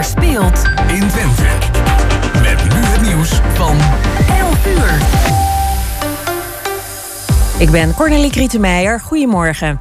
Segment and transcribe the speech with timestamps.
[0.00, 1.42] er speelt in Twente.
[2.42, 3.76] Met nu het nieuws van
[4.38, 4.98] 11 uur.
[7.58, 9.00] Ik ben Cornelie Krietenmeijer.
[9.00, 9.78] Goedemorgen.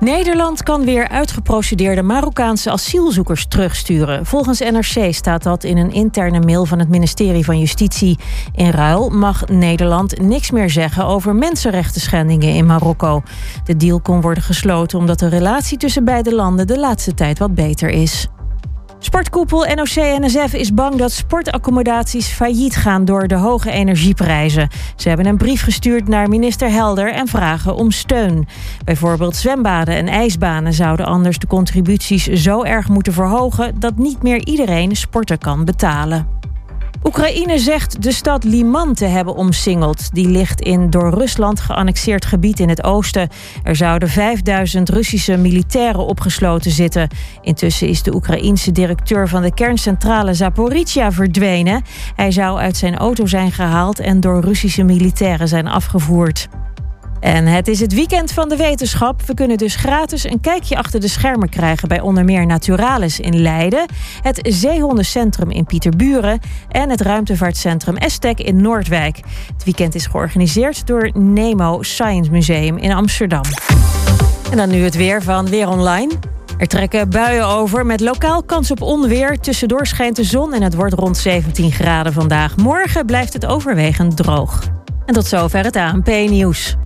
[0.00, 4.26] Nederland kan weer uitgeprocedeerde Marokkaanse asielzoekers terugsturen.
[4.26, 8.18] Volgens NRC staat dat in een interne mail van het ministerie van Justitie.
[8.54, 13.22] In ruil mag Nederland niks meer zeggen over mensenrechten schendingen in Marokko.
[13.64, 17.54] De deal kon worden gesloten omdat de relatie tussen beide landen de laatste tijd wat
[17.54, 18.28] beter is.
[19.00, 24.68] Sportkoepel NOC-NSF is bang dat sportaccommodaties failliet gaan door de hoge energieprijzen.
[24.96, 28.48] Ze hebben een brief gestuurd naar minister Helder en vragen om steun.
[28.84, 34.46] Bijvoorbeeld zwembaden en ijsbanen zouden anders de contributies zo erg moeten verhogen dat niet meer
[34.46, 36.37] iedereen sporten kan betalen.
[37.02, 40.14] Oekraïne zegt de stad Liman te hebben omsingeld.
[40.14, 43.28] Die ligt in door Rusland geannexeerd gebied in het oosten.
[43.62, 47.08] Er zouden 5000 Russische militairen opgesloten zitten.
[47.40, 51.82] Intussen is de Oekraïense directeur van de kerncentrale Zaporizhia verdwenen.
[52.14, 56.48] Hij zou uit zijn auto zijn gehaald en door Russische militairen zijn afgevoerd.
[57.20, 59.22] En het is het weekend van de wetenschap.
[59.22, 63.40] We kunnen dus gratis een kijkje achter de schermen krijgen bij onder meer Naturalis in
[63.40, 63.86] Leiden,
[64.22, 69.20] het Zeehondencentrum in Pieterburen en het ruimtevaartcentrum Estek in Noordwijk.
[69.52, 73.44] Het weekend is georganiseerd door Nemo Science Museum in Amsterdam.
[74.50, 76.12] En dan nu het weer van Weer Online.
[76.58, 79.38] Er trekken buien over met lokaal kans op onweer.
[79.38, 82.56] Tussendoor schijnt de zon en het wordt rond 17 graden vandaag.
[82.56, 84.62] Morgen blijft het overwegend droog.
[85.06, 86.76] En tot zover het ANP-nieuws.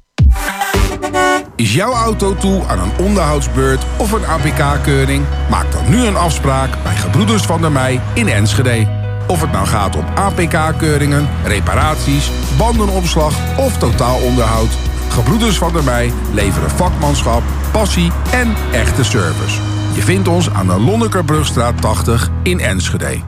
[1.56, 5.24] Is jouw auto toe aan een onderhoudsbeurt of een APK-keuring?
[5.50, 8.86] Maak dan nu een afspraak bij Gebroeders van der Mei in Enschede.
[9.27, 14.70] Of het nou gaat om APK-keuringen, reparaties, bandenopslag of totaalonderhoud.
[15.08, 19.61] Gebroeders van der Mei leveren vakmanschap, passie en echte service.
[19.94, 23.20] Je vindt ons aan de Lonnekerbrugstraat 80 in Enschede.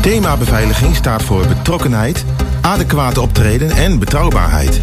[0.00, 2.24] Thema beveiliging staat voor betrokkenheid,
[2.60, 4.82] adequate optreden en betrouwbaarheid.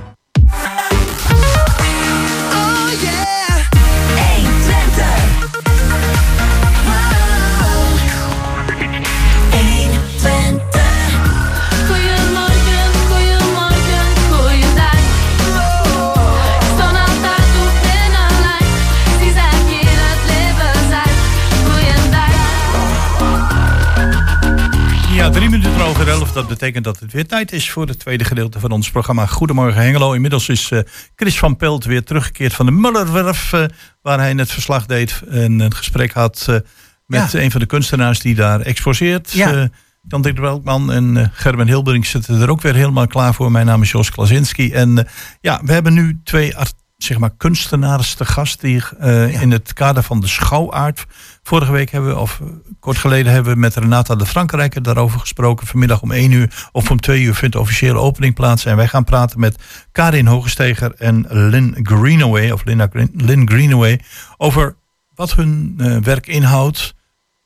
[25.21, 26.31] Ja, drie minuten over elf.
[26.31, 29.81] Dat betekent dat het weer tijd is voor het tweede gedeelte van ons programma Goedemorgen
[29.81, 30.13] Hengelo.
[30.13, 30.79] Inmiddels is uh,
[31.15, 33.65] Chris van Pelt weer teruggekeerd van de Mullerwerf, uh,
[34.01, 36.55] waar hij net verslag deed en een gesprek had uh,
[37.05, 39.31] met een van de kunstenaars die daar exposeert.
[39.31, 39.69] Ja.
[40.07, 43.51] Jan Dirk Welkman en Gerben Hilbering zitten er ook weer helemaal klaar voor.
[43.51, 44.71] Mijn naam is Jos Klasinski.
[44.71, 45.07] En
[45.41, 46.55] ja, we hebben nu twee
[47.03, 51.05] zeg maar, kunstenaars te gast die uh, in het kader van de schouwaard.
[51.43, 52.41] Vorige week hebben we, of
[52.79, 55.67] kort geleden hebben we met Renata de Frankrijker daarover gesproken.
[55.67, 58.65] Vanmiddag om 1 uur of om 2 uur vindt de officiële opening plaats.
[58.65, 59.55] En wij gaan praten met
[59.91, 63.99] Karin Hogesteger en Lynn Greenaway, of Lynn, Lynn Greenaway,
[64.37, 64.75] over
[65.15, 66.95] wat hun uh, werk inhoudt.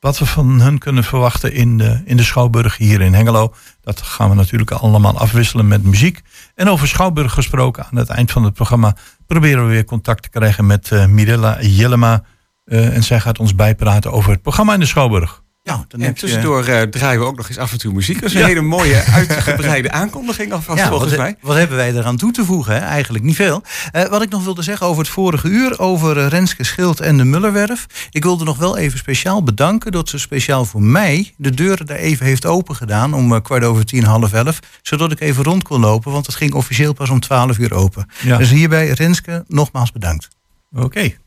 [0.00, 3.54] Wat we van hun kunnen verwachten in de, in de Schouwburg hier in Hengelo.
[3.80, 6.22] Dat gaan we natuurlijk allemaal afwisselen met muziek.
[6.54, 8.96] En over Schouwburg gesproken aan het eind van het programma
[9.26, 12.22] proberen we weer contact te krijgen met uh, Mirella Jellema.
[12.64, 15.44] Uh, en zij gaat ons bijpraten over het programma in de Schouwburg.
[15.66, 18.20] Ja, dan en tussendoor uh, draaien we ook nog eens af en toe muziek.
[18.20, 18.46] Dat is een ja.
[18.46, 21.36] hele mooie, uitgebreide aankondiging alvast ja, volgens wat, mij.
[21.40, 22.74] Wat hebben wij eraan toe te voegen?
[22.74, 22.78] Hè?
[22.78, 23.62] Eigenlijk niet veel.
[23.92, 27.16] Uh, wat ik nog wilde zeggen over het vorige uur, over uh, Renske Schild en
[27.16, 27.86] de Mullerwerf.
[28.10, 31.96] Ik wilde nog wel even speciaal bedanken dat ze speciaal voor mij de deuren daar
[31.96, 34.60] even heeft open gedaan om kwart over tien, half elf.
[34.82, 38.08] Zodat ik even rond kon lopen, want het ging officieel pas om twaalf uur open.
[38.22, 38.36] Ja.
[38.36, 40.28] Dus hierbij Renske nogmaals bedankt.
[40.72, 40.84] Oké.
[40.84, 41.18] Okay.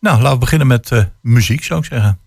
[0.00, 2.18] Nou, laten we beginnen met muziek, zou ik zeggen.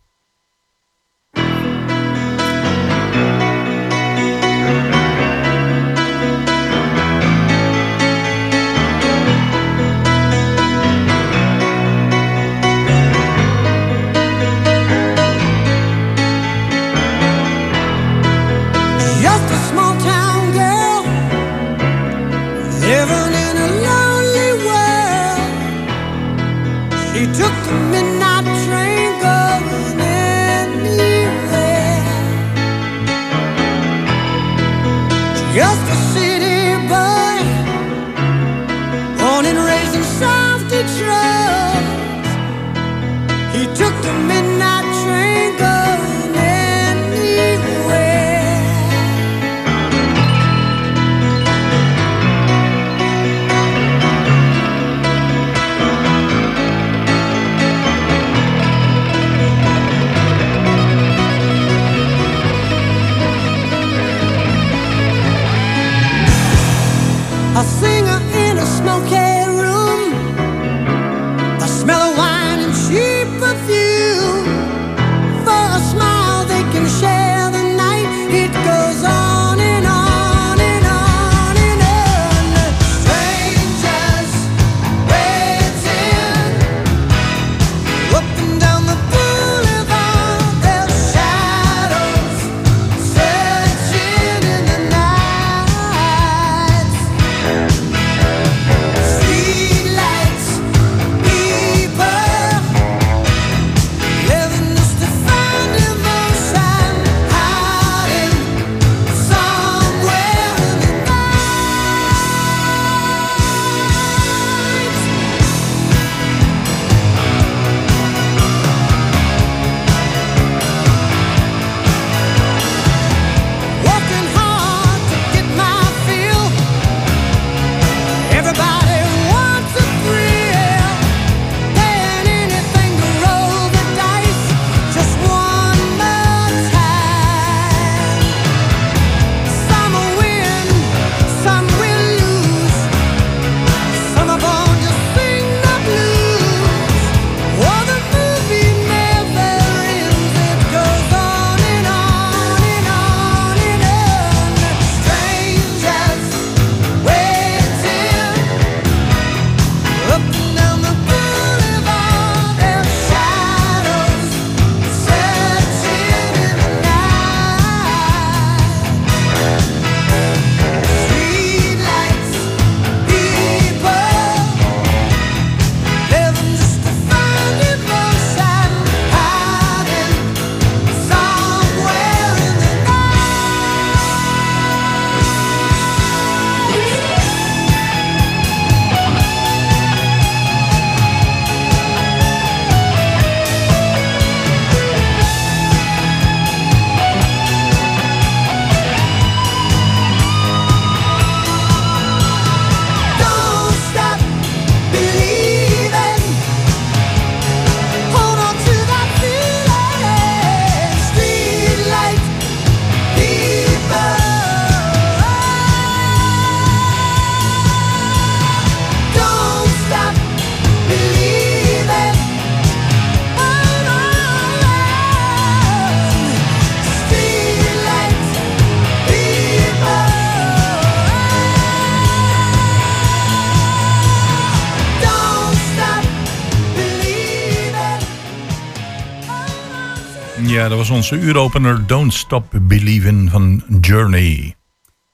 [240.88, 244.56] Was onze uuropener Don't Stop Believin' van Journey.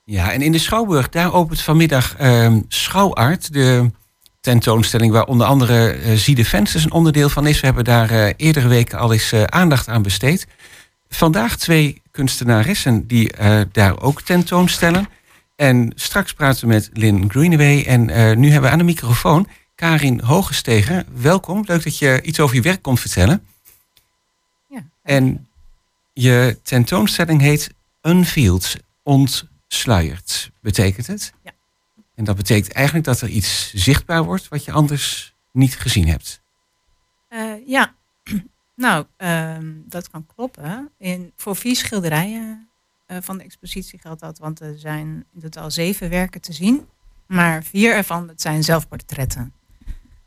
[0.05, 3.91] Ja, en in de Schouwburg, daar opent vanmiddag ehm Schouwart, de
[4.41, 7.59] tentoonstelling waar onder andere eh Zie de Vensters een onderdeel van is.
[7.59, 10.47] We hebben daar eh, eerdere weken al eens eh, aandacht aan besteed.
[11.09, 15.07] Vandaag twee kunstenaressen die eh, daar ook tentoonstellen.
[15.55, 17.85] En straks praten we met Lynn Greenaway.
[17.85, 21.05] En eh, nu hebben we aan de microfoon Karin Hogestegen.
[21.13, 23.43] Welkom, leuk dat je iets over je werk komt vertellen.
[24.67, 25.47] Ja, En
[26.21, 31.33] je tentoonstelling heet Unveiled, ontsluierd, betekent het?
[31.43, 31.51] Ja.
[32.15, 36.41] En dat betekent eigenlijk dat er iets zichtbaar wordt wat je anders niet gezien hebt.
[37.27, 37.95] Eh, ja.
[38.75, 40.89] nou, ehm, dat kan kloppen.
[40.97, 42.69] In, voor vier schilderijen
[43.05, 46.87] eh, van de expositie geldt dat, want er zijn in totaal zeven werken te zien.
[47.27, 49.53] Maar vier ervan dat zijn zelfportretten.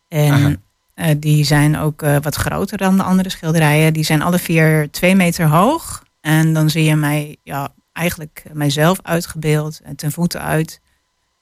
[0.09, 0.63] En
[0.95, 3.93] Eh, die zijn ook eh, wat groter dan de andere schilderijen.
[3.93, 6.03] Die zijn alle vier twee meter hoog.
[6.21, 10.81] En dan zie je mij, ja, eigenlijk mijzelf uitgebeeld en ten voeten uit.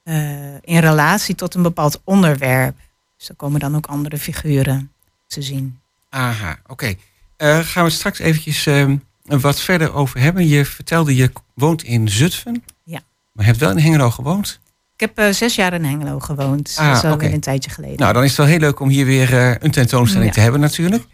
[0.03, 2.77] eh, in relatie tot een bepaald onderwerp.
[3.19, 4.93] Dus er komen dan ook andere figuren
[5.27, 5.79] te zien.
[6.09, 6.95] Aha, oké.
[7.37, 10.47] Eh, gaan we straks eventjes ehm, wat verder over hebben.
[10.49, 12.65] Je vertelde je woont in Zutphen.
[12.85, 13.01] Ja.
[13.33, 14.61] Maar je hebt wel in Hengelo gewoond.
[15.01, 16.75] Ik heb eh, zes jaar in Hengelo gewoond.
[16.79, 17.97] Ah, dat is een tijdje geleden.
[17.99, 20.35] Nou, dan is het wel heel leuk om hier weer eh, een tentoonstelling Ja.
[20.35, 21.05] te hebben natuurlijk.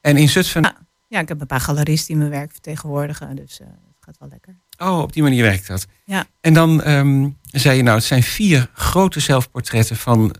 [0.00, 0.76] En in Zutphen, Ja.
[1.08, 3.36] ja, ik heb een paar galeristen die mijn werk vertegenwoordigen.
[3.36, 4.56] Dus eh, het gaat wel lekker.
[4.78, 5.86] oh, op die manier werkt dat.
[6.04, 6.24] Ja.
[6.40, 10.34] En dan ehm, zei je nou, het zijn vier grote zelfportretten van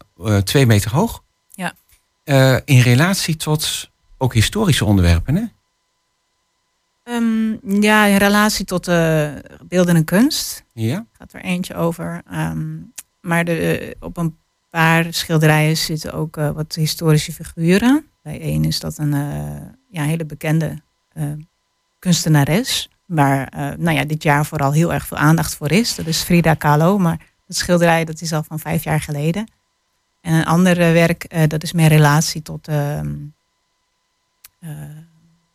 [0.45, 1.23] twee meter hoog.
[1.51, 1.73] Ja.
[2.65, 5.43] In relatie tot ook historische onderwerpen, hè?
[7.05, 9.33] Ehm, ja, in relatie tot de
[9.69, 11.07] beeldende kunst Ja.
[11.13, 12.23] gaat er eentje over.
[12.31, 12.77] Ehm,
[13.25, 14.37] maar de, eh, op een
[14.71, 18.07] paar schilderijen zitten ook eh, wat historische figuren.
[18.23, 21.25] Bij één is dat een eh, ja, hele bekende eh,
[21.99, 22.89] kunstenares.
[23.07, 25.95] Waar nou ja, dit jaar vooral heel erg veel aandacht voor is.
[25.95, 26.99] Dat is Frida Kahlo.
[26.99, 29.51] Maar dat schilderij dat is al van vijf jaar geleden.
[30.21, 32.69] En een ander werk, dat is meer relatie tot...
[32.69, 33.15] ehm,
[34.61, 34.71] eh,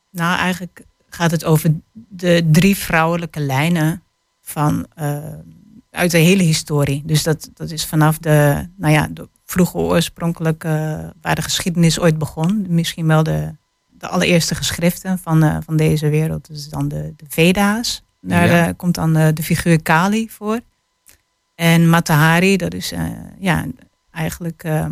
[0.10, 4.04] nou, eigenlijk gaat het over de drie vrouwelijke lijnen
[4.42, 4.88] van,
[5.92, 7.02] uit de hele historie.
[7.06, 10.72] Dus dat, dat is vanaf de, nou ja, de vroege oorspronkelijk, eh,
[11.22, 12.66] waar de geschiedenis ooit begon.
[12.70, 13.56] Misschien wel de,
[13.90, 16.48] de allereerste geschriften van, eh, van deze wereld.
[16.48, 18.04] Dus dan de, de Veda's.
[18.22, 18.68] Daar Ja.
[18.68, 20.60] eh, komt dan eh, de figuur Kali voor.
[21.56, 22.94] En Matahari, dat is
[23.40, 23.66] ja,
[24.12, 24.92] eigenlijk ehm,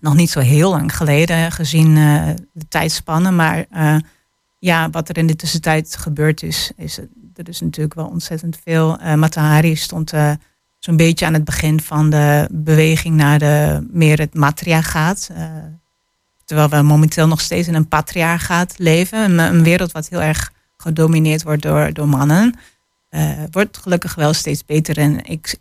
[0.00, 1.94] nog niet zo heel lang geleden gezien
[2.52, 3.30] de tijdspanne.
[3.30, 3.66] Maar
[4.58, 6.98] ja, wat er in de tussentijd gebeurd is, is
[7.34, 8.98] er is natuurlijk wel ontzettend veel.
[8.98, 10.32] Eh Matahari stond eh,
[10.78, 15.30] zo'n beetje aan het begin van de beweging naar de meer het matriarchaat.
[15.32, 15.46] eh
[16.44, 19.18] terwijl we momenteel nog steeds in een patriarchaat leven.
[19.18, 22.54] Een, een wereld wat heel erg gedomineerd wordt door, door mannen.
[23.50, 24.98] Wordt gelukkig wel steeds beter.
[24.98, 25.56] En ik,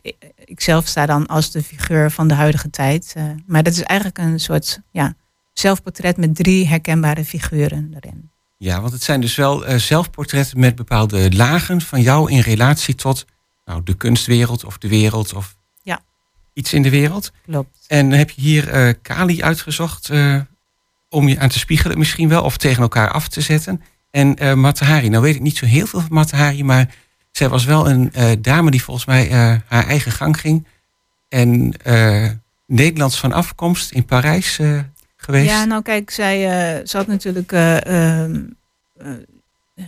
[0.45, 3.15] ik, zelf sta dan als de figuur van de huidige tijd.
[3.45, 5.13] Maar dat is eigenlijk een soort ja,
[5.53, 8.31] zelfportret met drie herkenbare figuren erin.
[8.63, 12.95] Ja, want het zijn dus wel eh, zelfportretten met bepaalde lagen van jou in relatie
[12.95, 13.25] tot
[13.65, 16.01] nou, de kunstwereld of de wereld of Ja.
[16.53, 17.31] iets in de wereld.
[17.45, 17.85] Klopt.
[17.87, 20.39] En heb je hier eh, Kali uitgezocht eh,
[21.09, 23.81] om je aan te spiegelen misschien wel of tegen elkaar af te zetten.
[24.11, 26.95] En Matahari, nou weet ik niet zo heel veel van Matahari, maar
[27.31, 29.29] zij was wel een dame die volgens mij
[29.67, 30.67] haar eigen gang ging.
[31.29, 31.73] En
[32.67, 34.59] Nederlands van afkomst in Parijs
[35.45, 37.51] Ja, nou kijk, zij, eh, ze had natuurlijk.
[37.51, 38.41] eh, ehm,
[38.97, 39.11] eh,
[39.75, 39.83] eh,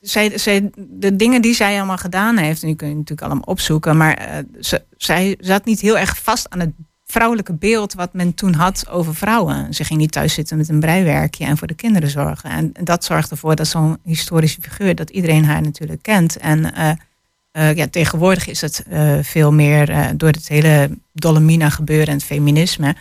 [0.00, 3.44] zij, zij, de dingen die zij allemaal gedaan heeft, en die kun je natuurlijk allemaal
[3.46, 6.70] opzoeken, maar eh, ze, zij zat niet heel erg vast aan het
[7.06, 9.74] vrouwelijke beeld wat men toen had over vrouwen.
[9.74, 12.50] Ze ging niet thuis zitten met een breiwerkje en voor de kinderen zorgen.
[12.50, 16.36] En, dat zorgt ervoor dat zo'n historische figuur, dat iedereen haar natuurlijk kent.
[16.36, 16.90] En eh,
[17.52, 22.14] eh, ja, tegenwoordig is het eh, veel meer eh, door het hele Dolomina gebeuren en
[22.14, 22.94] het feminisme.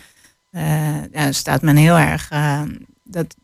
[0.51, 2.29] Eh, ja, staat men heel erg.
[2.29, 2.61] eh,
[3.03, 3.35] dat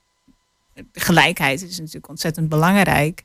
[0.93, 3.23] gelijkheid is natuurlijk ontzettend belangrijk.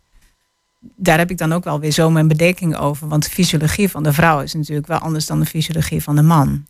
[0.96, 3.08] Daar heb ik dan ook wel weer zo mijn bedenking over.
[3.08, 6.22] Want de fysiologie van de vrouw is natuurlijk wel anders dan de fysiologie van de
[6.22, 6.66] man.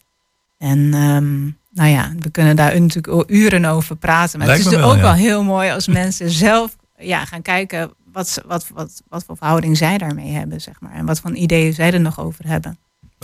[0.58, 4.38] En ehm, nou ja, we kunnen daar natuurlijk al uren over praten.
[4.38, 8.42] Maar Lijkt het is ook wel, heel mooi als mensen zelf ja, gaan kijken wat,
[8.46, 10.92] wat, wat, wat voor verhouding zij daarmee hebben, zeg maar.
[10.92, 12.78] En wat voor ideeën zij er nog over hebben.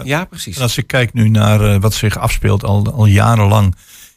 [0.04, 0.56] Ja precies.
[0.56, 3.74] En als ik kijk nu naar eh, wat zich afspeelt al, al jarenlang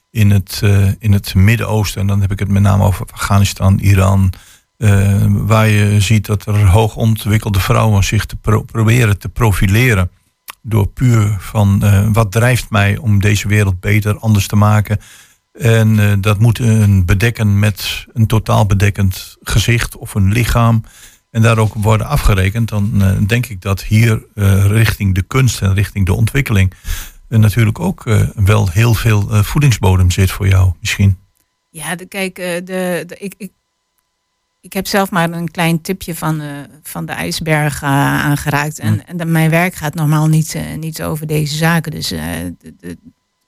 [0.09, 3.79] in het, eh, in het Midden-Oosten, en dan heb ik het met name over Afghanistan,
[3.79, 4.33] Iran,
[4.77, 10.11] eh, waar je ziet dat er hoogontwikkelde vrouwen zich te pro- proberen te profileren.
[10.61, 11.83] Door puur van
[12.13, 14.99] wat drijft mij om deze wereld beter, anders te maken.
[15.53, 20.83] En dat moet een bedekken met een totaal bedekkend gezicht of een lichaam.
[21.31, 22.69] En daar ook worden afgerekend.
[22.69, 26.73] Dan eh, denk ik dat hier eh, richting de kunst en richting de ontwikkeling.
[27.29, 28.03] eh, natuurlijk ook
[28.35, 31.17] wel heel veel voedingsbodem zit voor jou, misschien.
[31.69, 33.51] Ja, de, kijk, de, de, ik, ik,
[34.61, 36.41] ik heb zelf maar een klein tipje van,
[36.83, 38.79] van de ijsberg aangeraakt.
[38.79, 41.91] En, en mijn werk gaat normaal niet, niet over deze zaken.
[41.91, 42.97] Dus de, de-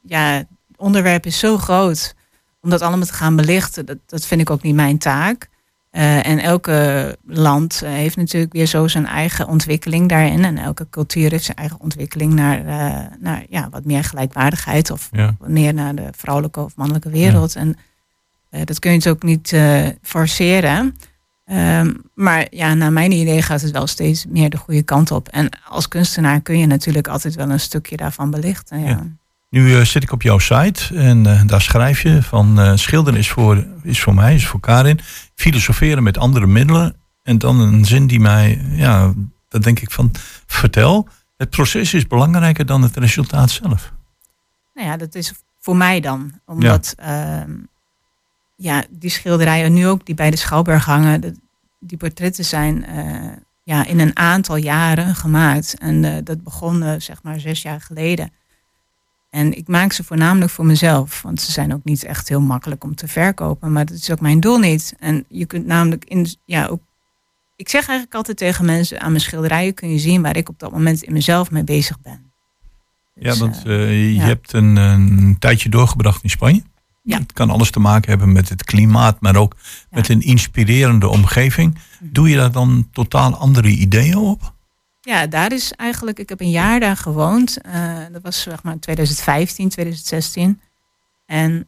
[0.01, 2.15] ja, het onderwerp is zo groot.
[2.61, 5.49] Om dat allemaal te gaan belichten, dat, dat vind ik ook niet mijn taak.
[5.91, 10.45] Eh, en elke land eh, heeft natuurlijk weer zo zijn eigen ontwikkeling daarin.
[10.45, 14.91] En elke cultuur heeft zijn eigen ontwikkeling naar, eh, naar ja, wat meer gelijkwaardigheid.
[14.91, 15.35] Of Ja.
[15.47, 17.55] meer naar de vrouwelijke of mannelijke wereld.
[17.55, 17.77] En
[18.49, 19.55] dat kun je dus ook niet
[20.01, 20.95] forceren.
[21.45, 25.27] Ehm, maar ja, naar mijn idee gaat het wel steeds meer de goede kant op.
[25.27, 28.79] En als kunstenaar kun je natuurlijk altijd wel een stukje daarvan belichten.
[28.79, 29.03] Ja.
[29.51, 33.19] Nu eh, zit ik op jouw site en eh, daar schrijf je van eh, schilderen
[33.19, 34.99] is voor, is voor mij, is voor Karin.
[35.35, 36.95] Filosoferen met andere middelen.
[37.23, 39.13] En dan een zin die mij, ja,
[39.47, 40.11] dat denk ik van,
[40.45, 41.07] vertel.
[41.37, 43.93] Het proces is belangrijker dan het resultaat zelf.
[44.73, 46.39] Nou ja, dat is voor mij dan.
[46.45, 47.45] Omdat ja.
[48.55, 51.39] ja, die schilderijen nu ook die bij de Schouwburg hangen,
[51.79, 52.85] die portretten zijn
[53.63, 55.75] ja, in een aantal jaren gemaakt.
[55.79, 58.31] En dat begon zeg maar zes jaar geleden.
[59.31, 61.21] En ik maak ze voornamelijk voor mezelf.
[61.21, 63.71] Want ze zijn ook niet echt heel makkelijk om te verkopen.
[63.71, 64.95] Maar dat is ook mijn doel niet.
[64.99, 66.81] En je kunt namelijk in, ja, ook.
[67.55, 70.59] Ik zeg eigenlijk altijd tegen mensen: aan mijn schilderijen kun je zien waar ik op
[70.59, 72.31] dat moment in mezelf mee bezig ben.
[73.15, 74.23] Ja, Dus, want eh, eh, je ja.
[74.23, 76.63] hebt een, een tijdje doorgebracht in Spanje.
[77.03, 77.17] Ja.
[77.17, 79.55] Het kan alles te maken hebben met het klimaat, maar ook
[79.89, 81.73] met een inspirerende omgeving.
[81.73, 82.11] Mhm.
[82.11, 84.53] Doe je daar dan totaal andere ideeën op?
[85.01, 87.61] Ja, daar is eigenlijk, ik heb een jaar daar gewoond.
[87.61, 90.61] Eh, dat was zeg maar 2015, 2016.
[91.25, 91.67] En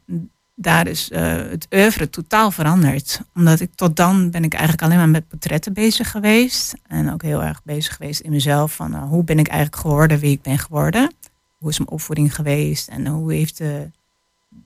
[0.55, 3.21] daar is eh, het oeuvre totaal veranderd.
[3.35, 6.73] Omdat ik tot dan ben ik eigenlijk alleen maar met portretten bezig geweest.
[6.87, 8.73] En ook heel erg bezig geweest in mezelf.
[8.73, 11.13] Van eh, hoe ben ik eigenlijk geworden wie ik ben geworden?
[11.57, 12.87] Hoe is mijn opvoeding geweest?
[12.87, 13.89] En hoe heeft de,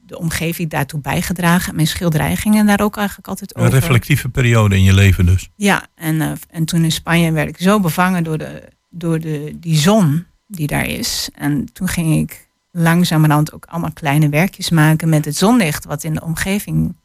[0.06, 1.75] de omgeving daartoe bijgedragen?
[1.75, 3.74] Mijn schilderij gingen daar ook eigenlijk altijd Een over.
[3.74, 5.50] reflectieve periode in je leven dus.
[5.56, 9.56] Ja, en, eh, en toen in Spanje werd ik zo bevangen door, de, door de,
[9.60, 11.29] die zon die daar is.
[11.34, 16.13] En toen ging ik langzamerhand ook allemaal kleine werkjes maken met het zonlicht wat in
[16.13, 16.96] de omgeving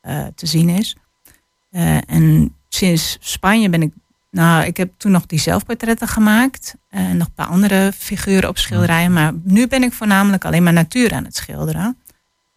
[0.00, 0.96] eh, te zien is.
[1.70, 3.92] Eh, en sinds Spanje ben ik,
[4.30, 6.74] nou, ik heb toen nog die zelfportretten gemaakt.
[6.88, 9.12] En nog een paar andere figuren op schilderijen.
[9.12, 11.96] Maar nu ben ik voornamelijk alleen maar natuur aan het schilderen.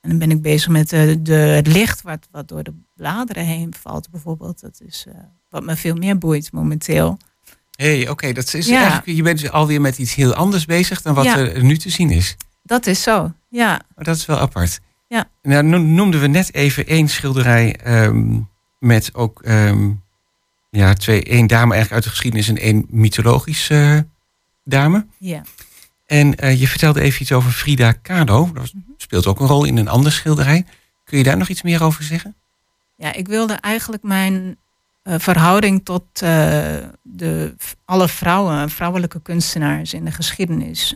[0.03, 3.45] En dan ben ik bezig met de, de, het licht wat, wat door de bladeren
[3.45, 4.59] heen valt bijvoorbeeld.
[4.61, 5.13] Dat is eh,
[5.49, 7.17] wat me veel meer boeit momenteel.
[7.75, 8.77] Hé, hey, oké, dat is Ja.
[8.81, 11.37] eigenlijk, je bent alweer met iets heel anders bezig dan wat Ja.
[11.37, 12.35] er nu te zien is.
[12.63, 13.81] Dat is zo, ja.
[13.95, 14.79] Maar dat is wel apart.
[15.07, 15.29] Ja.
[15.41, 18.39] Nou, no- noemden we net even één schilderij ehm,
[18.79, 19.91] met ook ehm,
[20.69, 23.99] ja, twee, één dame eigenlijk uit de geschiedenis en één mythologische eh,
[24.63, 25.05] dame.
[25.17, 25.41] ja.
[26.13, 28.51] En eh, je vertelde even iets over Frida Kahlo.
[28.53, 30.65] Dat speelt ook een rol in een ander schilderij.
[31.03, 32.35] Kun je daar nog iets meer over zeggen?
[32.95, 34.57] Ja, ik wilde eigenlijk mijn
[35.03, 36.29] eh, verhouding tot eh,
[37.01, 37.55] de,
[37.85, 40.95] alle vrouwen, vrouwelijke kunstenaars in de geschiedenis,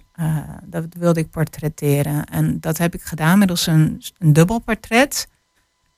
[0.63, 2.25] dat wilde ik portretteren.
[2.25, 5.27] En dat heb ik gedaan middels een, een dubbel portret.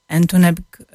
[0.06, 0.86] En toen heb ik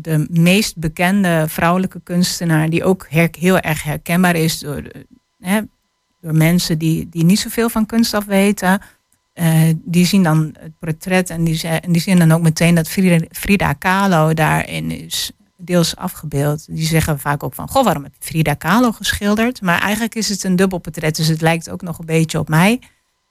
[0.00, 3.06] de meest bekende vrouwelijke kunstenaar, die ook
[3.38, 4.82] heel erg herkenbaar is door,
[5.38, 5.60] hè,
[6.26, 8.80] door mensen die, die niet zoveel van kunst af weten.
[9.32, 12.88] Eh, die zien dan het portret en die, en die zien dan ook meteen dat
[12.88, 16.66] Frida, Frida Kahlo daarin is deels afgebeeld.
[16.68, 19.62] Die zeggen vaak ook van, goh, waarom heb je Frida Kahlo geschilderd?
[19.62, 22.48] Maar eigenlijk is het een dubbel portret, dus het lijkt ook nog een beetje op
[22.48, 22.72] mij.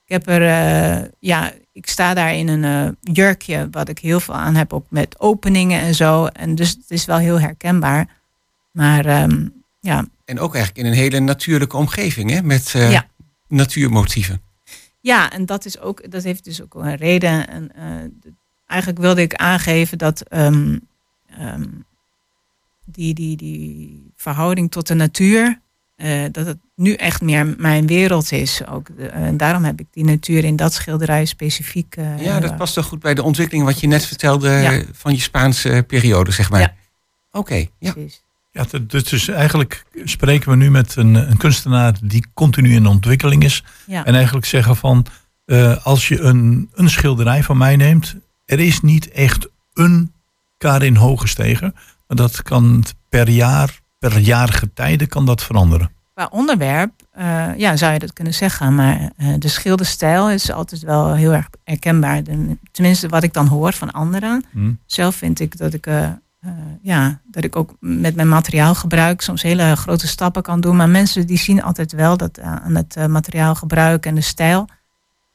[0.06, 4.20] Ik heb er, eh, ja, ik sta daar in een eh, jurkje, wat ik heel
[4.20, 6.26] veel aan heb, ook met openingen en zo.
[6.26, 8.08] En dus het is wel heel herkenbaar.
[8.72, 9.48] Maar ehm,
[9.80, 12.42] ja, En ook eigenlijk in een hele natuurlijke omgeving, hè?
[12.42, 13.08] met eh, Ja.
[13.48, 14.42] natuurmotieven.
[15.00, 17.48] Ja, en dat is ook, dat heeft dus ook wel een reden.
[17.48, 18.32] En eh,
[18.66, 20.78] eigenlijk wilde ik aangeven dat ehm,
[21.38, 21.66] ehm,
[22.86, 25.60] die, die, die verhouding tot de natuur,
[25.96, 28.66] eh, dat het nu echt meer mijn wereld is.
[28.68, 31.96] Ook de- en daarom heb ik die natuur in dat schilderij specifiek.
[32.20, 34.82] Ja, dat past toch goed bij de ontwikkeling wat je net vertelde Ja.
[34.92, 36.60] van je Spaanse periode, zeg maar.
[36.60, 36.74] Ja.
[37.32, 37.92] Oké, ja.
[37.92, 38.24] precies.
[38.56, 43.64] Ja, is eigenlijk spreken we nu met een, een kunstenaar die continu in ontwikkeling is.
[43.86, 44.06] Ja.
[44.06, 45.06] En eigenlijk zeggen van,
[45.46, 48.16] eh, als je een, een schilderij van mij neemt,
[48.46, 50.14] er is niet echt een
[50.58, 51.76] Karin Hogestegen.
[52.08, 55.92] Maar dat kan per jaar, per jaar getijden kan dat veranderen.
[56.14, 58.76] qua onderwerp eh, ja, zou je dat kunnen zeggen.
[58.76, 62.22] Maar eh, de schilderstijl is altijd wel heel erg herkenbaar.
[62.72, 64.46] Tenminste, wat ik dan hoor van anderen.
[64.52, 64.74] Hm.
[64.86, 65.88] Zelf vind ik dat ik,
[66.82, 70.76] ja, dat ik ook met mijn materiaalgebruik soms hele grote stappen kan doen.
[70.76, 74.68] Maar mensen die zien altijd wel dat eh, aan het eh, materiaalgebruik en de stijl,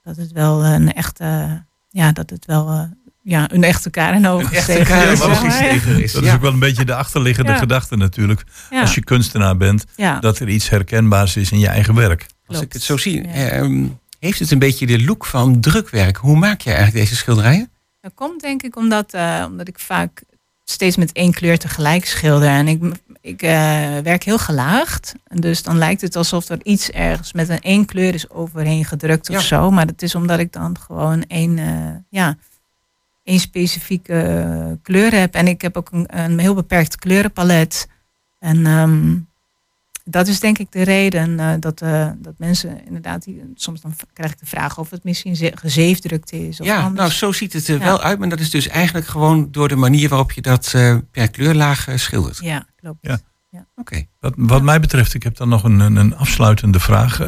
[0.03, 2.83] dat het wel een echte, ja, dat het wel eh,
[3.23, 5.55] ja, een echte Karen Een echte steger Karen is.
[5.55, 6.13] Steger is.
[6.13, 7.59] Dat is ook wel een beetje de achterliggende Ja.
[7.59, 8.45] gedachte natuurlijk.
[8.71, 12.27] ja, Als je kunstenaar bent, ja, dat er iets herkenbaars is in je eigen werk.
[12.47, 13.33] Als ik het zo zie, Ja.
[13.33, 13.87] ehm,
[14.19, 16.17] heeft het een beetje de look van drukwerk.
[16.17, 17.71] Hoe maak je eigenlijk deze schilderijen?
[18.01, 20.23] Dat komt denk ik omdat, eh, omdat ik vaak
[20.71, 22.49] steeds met één kleur tegelijk schilder.
[22.49, 22.83] En ik,
[23.21, 25.15] ik eh, werk heel gelaagd.
[25.29, 29.31] Dus dan lijkt het alsof er iets ergens met een één kleur is overheen gedrukt
[29.31, 29.71] of zo.
[29.71, 32.37] Maar dat is omdat ik dan gewoon één, eh, ja,
[33.23, 35.35] één specifieke kleur heb.
[35.35, 37.89] En ik heb ook een, een heel beperkt kleurenpalet.
[38.39, 39.17] En ehm,
[40.11, 43.95] dat is denk ik de reden eh, dat, eh, dat mensen inderdaad, die, soms dan
[44.13, 46.61] krijg ik de vraag of het misschien ze- gezeefdrukt is.
[46.61, 46.95] Of Ja, anders.
[47.01, 47.85] nou zo ziet het er Ja.
[47.85, 48.19] wel uit.
[48.19, 51.87] Maar dat is dus eigenlijk gewoon door de manier waarop je dat eh, per kleurlaag
[51.95, 52.39] schildert.
[52.43, 52.99] Ja, klopt.
[53.01, 53.19] Ja.
[53.77, 54.05] Oké.
[54.21, 57.21] Wat, wat mij betreft, ik heb dan nog een, een, een afsluitende vraag.
[57.21, 57.27] Eh,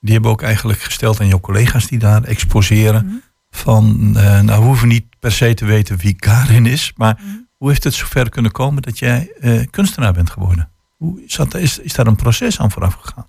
[0.00, 3.06] die hebben we ook eigenlijk gesteld aan jouw collega's die daar exposeren.
[3.06, 3.14] Mhm.
[3.50, 6.92] Van, eh, nou, we hoeven niet per se te weten wie Karin is.
[6.96, 7.34] Maar Mhm.
[7.56, 10.70] hoe heeft het zover kunnen komen dat jij eh, kunstenaar bent geworden?
[10.96, 13.26] Hoe is, dat, is, is daar een proces aan vooraf gegaan?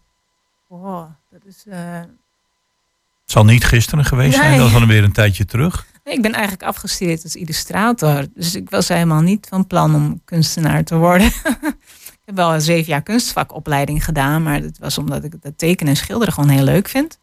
[0.67, 1.63] Oh, dat is.
[1.67, 5.85] eh, Het zal niet gisteren geweest zijn, dat is al weer een tijdje terug.
[6.03, 8.25] nee, ik ben eigenlijk afgestudeerd als illustrator.
[8.35, 11.27] Dus ik was helemaal niet van plan om kunstenaar te worden.
[12.17, 14.43] ik heb wel een zeven jaar kunstvakopleiding gedaan.
[14.43, 17.19] Maar dat was omdat ik het tekenen en schilderen gewoon heel leuk vind.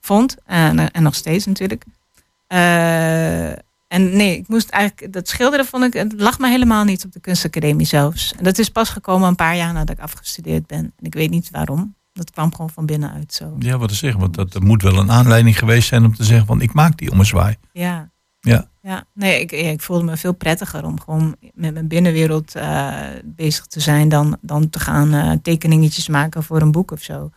[0.00, 0.36] Vond.
[0.46, 1.84] En, eh, en nog steeds natuurlijk.
[2.46, 3.52] Eh,
[3.90, 5.12] en nee, ik moest eigenlijk.
[5.12, 5.92] Dat schilderen vond ik.
[5.92, 8.34] Het lag me helemaal niet op de kunstacademie zelfs.
[8.38, 10.78] En dat is pas gekomen een paar jaar nadat ik afgestudeerd ben.
[10.78, 11.94] En ik weet niet waarom.
[12.12, 13.56] Dat kwam gewoon van binnenuit zo.
[13.58, 16.46] Ja, wat te zeggen, want dat, moet wel een aanleiding geweest zijn om te zeggen
[16.46, 17.56] van ik maak die ommezwaai.
[17.72, 18.10] Ja.
[18.40, 18.68] Ja.
[18.82, 22.92] Ja, nee, ik, ik voelde me veel prettiger om gewoon met mijn binnenwereld eh,
[23.24, 27.30] bezig te zijn dan, dan te gaan eh, tekeningetjes maken voor een boek of zo.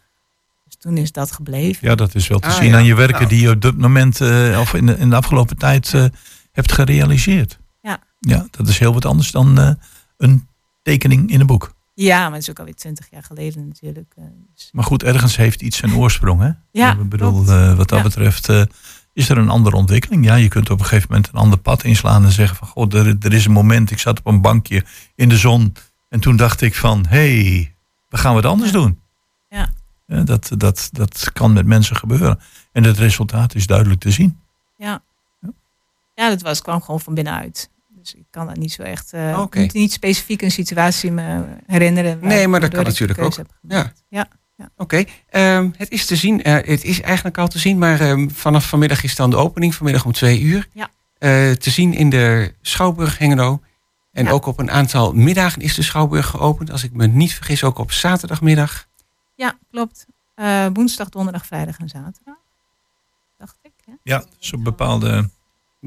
[0.66, 1.88] Dus toen is dat gebleven.
[1.88, 2.76] Ja, dat is wel te Ah, zien ja.
[2.78, 3.30] aan je werken Nou.
[3.30, 6.06] die je op dit moment eh, of in de, in de afgelopen tijd eh,
[6.54, 7.60] hebt gerealiseerd.
[7.82, 8.00] Ja.
[8.20, 9.70] Ja, dat is heel wat anders dan eh,
[10.18, 10.48] een
[10.82, 11.74] tekening in een boek.
[11.94, 14.14] Ja, maar het is ook alweer twintig jaar geleden natuurlijk.
[14.18, 16.42] eh, dus- Maar goed, ergens heeft iets zijn oorsprong.
[16.42, 16.50] Hè?
[16.72, 18.04] Ja, Ik bedoel, eh, wat dat Ja.
[18.04, 18.50] betreft
[19.14, 20.26] is er een andere ontwikkeling.
[20.26, 22.68] Ja, je kunt op een gegeven moment een ander pad inslaan en zeggen van...
[22.68, 24.86] God, er, er is een moment, ik zat op een bankje
[25.16, 25.74] in de zon...
[26.10, 27.76] en toen dacht ik van, hé, hey,
[28.10, 28.78] we gaan wat anders Ja.
[28.78, 29.00] doen.
[29.50, 29.70] Ja.
[30.08, 32.40] Ja, dat, dat, dat kan met mensen gebeuren.
[32.72, 34.40] En het resultaat is duidelijk te zien.
[34.78, 35.02] ja.
[36.14, 37.70] Ja, dat was, kwam gewoon van binnenuit.
[37.88, 39.60] Dus ik kan dat niet zo echt, eh, Oké.
[39.60, 42.20] niet, niet specifiek een situatie me herinneren.
[42.22, 43.36] Nee, maar dat kan natuurlijk ook.
[43.36, 44.04] heb gemaakt.
[44.10, 44.28] Ja.
[44.78, 46.44] Oké, ehm, het is te zien.
[46.44, 49.76] eh, het is eigenlijk al te zien, maar ehm, vanaf vanmiddag is dan de opening,
[49.76, 50.68] vanmiddag om twee uur.
[50.74, 50.90] Ja.
[51.18, 53.62] Eh, te zien in de Schouwburg Hengelo.
[54.12, 54.32] En Ja.
[54.32, 56.72] ook op een aantal middagen is de Schouwburg geopend.
[56.72, 58.88] Als ik me niet vergis, ook op zaterdagmiddag.
[59.36, 60.06] Ja, klopt.
[60.36, 62.36] Eh, woensdag, donderdag, vrijdag en zaterdag.
[63.38, 63.72] Dacht ik.
[63.86, 63.92] Hè?
[64.04, 65.30] Ja, dus op bepaalde...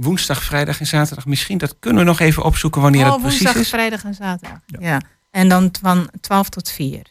[0.00, 1.26] Woensdag, vrijdag en zaterdag.
[1.26, 3.68] Misschien dat kunnen we nog even opzoeken wanneer oh, dat precies woensdag, is.
[3.68, 4.58] vrijdag en zaterdag.
[4.66, 4.78] Ja.
[4.80, 5.00] Ja.
[5.30, 7.02] En dan van 12 tot 4.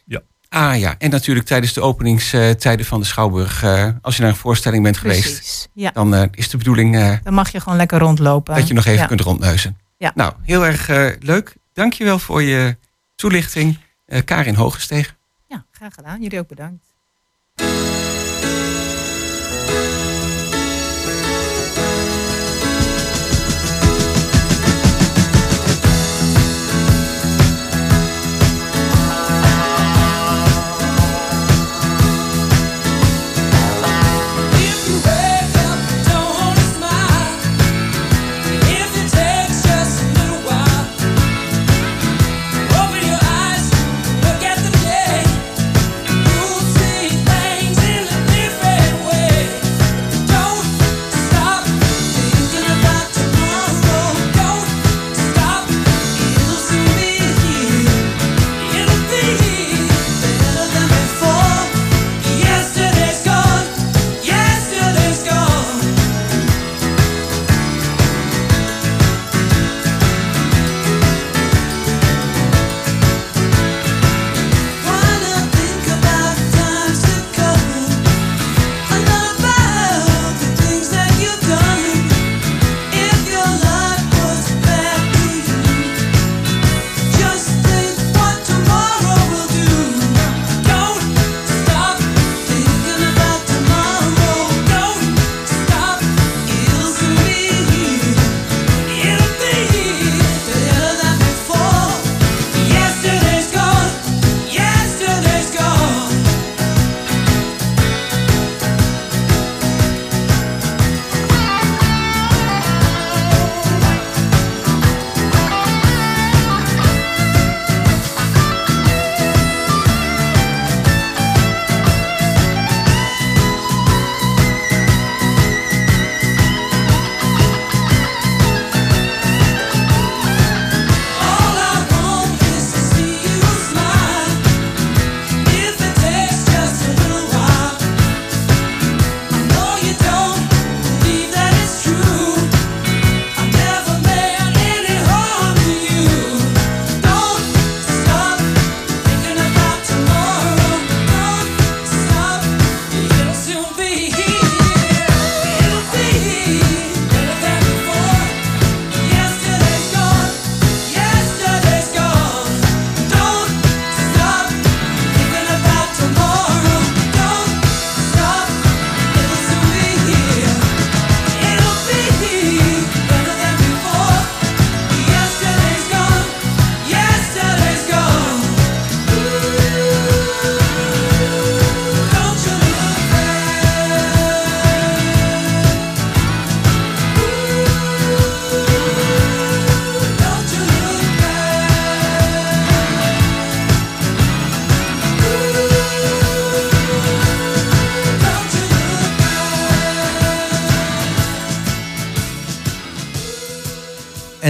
[0.48, 3.62] Ah ja, en natuurlijk tijdens de openingstijden van de Schouwburg.
[3.62, 5.68] eh, als je naar een voorstelling bent geweest, Precies.
[5.74, 5.90] Ja.
[5.90, 8.54] dan eh, is de bedoeling eh, Dan mag je gewoon lekker rondlopen.
[8.54, 9.06] dat je nog even ja.
[9.06, 9.78] kunt rondneuzen.
[9.98, 10.12] Ja.
[10.14, 11.54] Nou, heel erg eh, leuk.
[11.72, 12.76] Dankjewel voor je
[13.14, 13.78] toelichting.
[14.06, 15.14] eh, Karin Hogesteeg.
[15.48, 16.22] Ja, graag gedaan.
[16.22, 16.84] Jullie ook bedankt.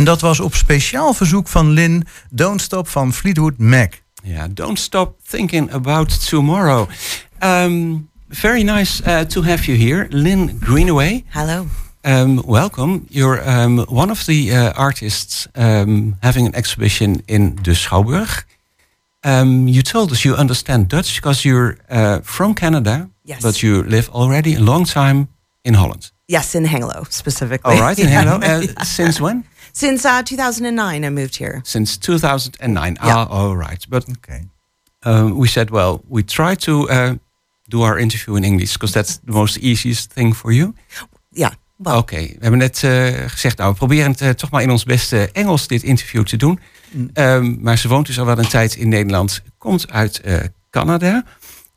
[0.07, 4.03] Dat was op speciaal verzoek van Lynn Don't Stop van Fleetwood Mac.
[4.23, 6.87] Yeah, don't stop thinking about tomorrow.
[7.43, 11.25] Um, very nice uh, to have you here, Lynn Greenaway.
[11.29, 11.67] Hello.
[12.01, 13.01] Um, welcome.
[13.09, 18.45] You're um, one of the uh, artists um, having an exhibition in the Schouwburg.
[19.21, 23.43] Um, you told us you understand Dutch because you're uh, from Canada, Yes.
[23.43, 25.27] but you live already a long time
[25.63, 26.11] in Holland.
[26.29, 27.75] Yes, in Hengelo specifically.
[27.75, 28.09] All right, in.
[28.09, 28.41] Hengelo.
[28.77, 29.45] Uh, since when?
[29.79, 31.61] Since uh, 2009, I moved here.
[31.65, 32.97] Since 2009.
[33.03, 33.15] Yeah.
[33.15, 33.87] Ah, all right.
[33.89, 34.49] But Okay.
[35.05, 37.11] um, we said, well, we try to uh,
[37.69, 40.73] do our interview in English because that's the most easiest thing for you.
[41.31, 41.53] Yeah.
[41.77, 44.71] Well, Oké, we hebben net eh, gezegd, nou, we proberen het eh, toch maar in
[44.71, 46.61] ons beste Engels dit interview te doen.
[46.91, 47.11] Mm.
[47.13, 50.39] Ehm, maar ze woont dus al wel een tijd in Nederland, komt uit eh,
[50.71, 51.25] Canada.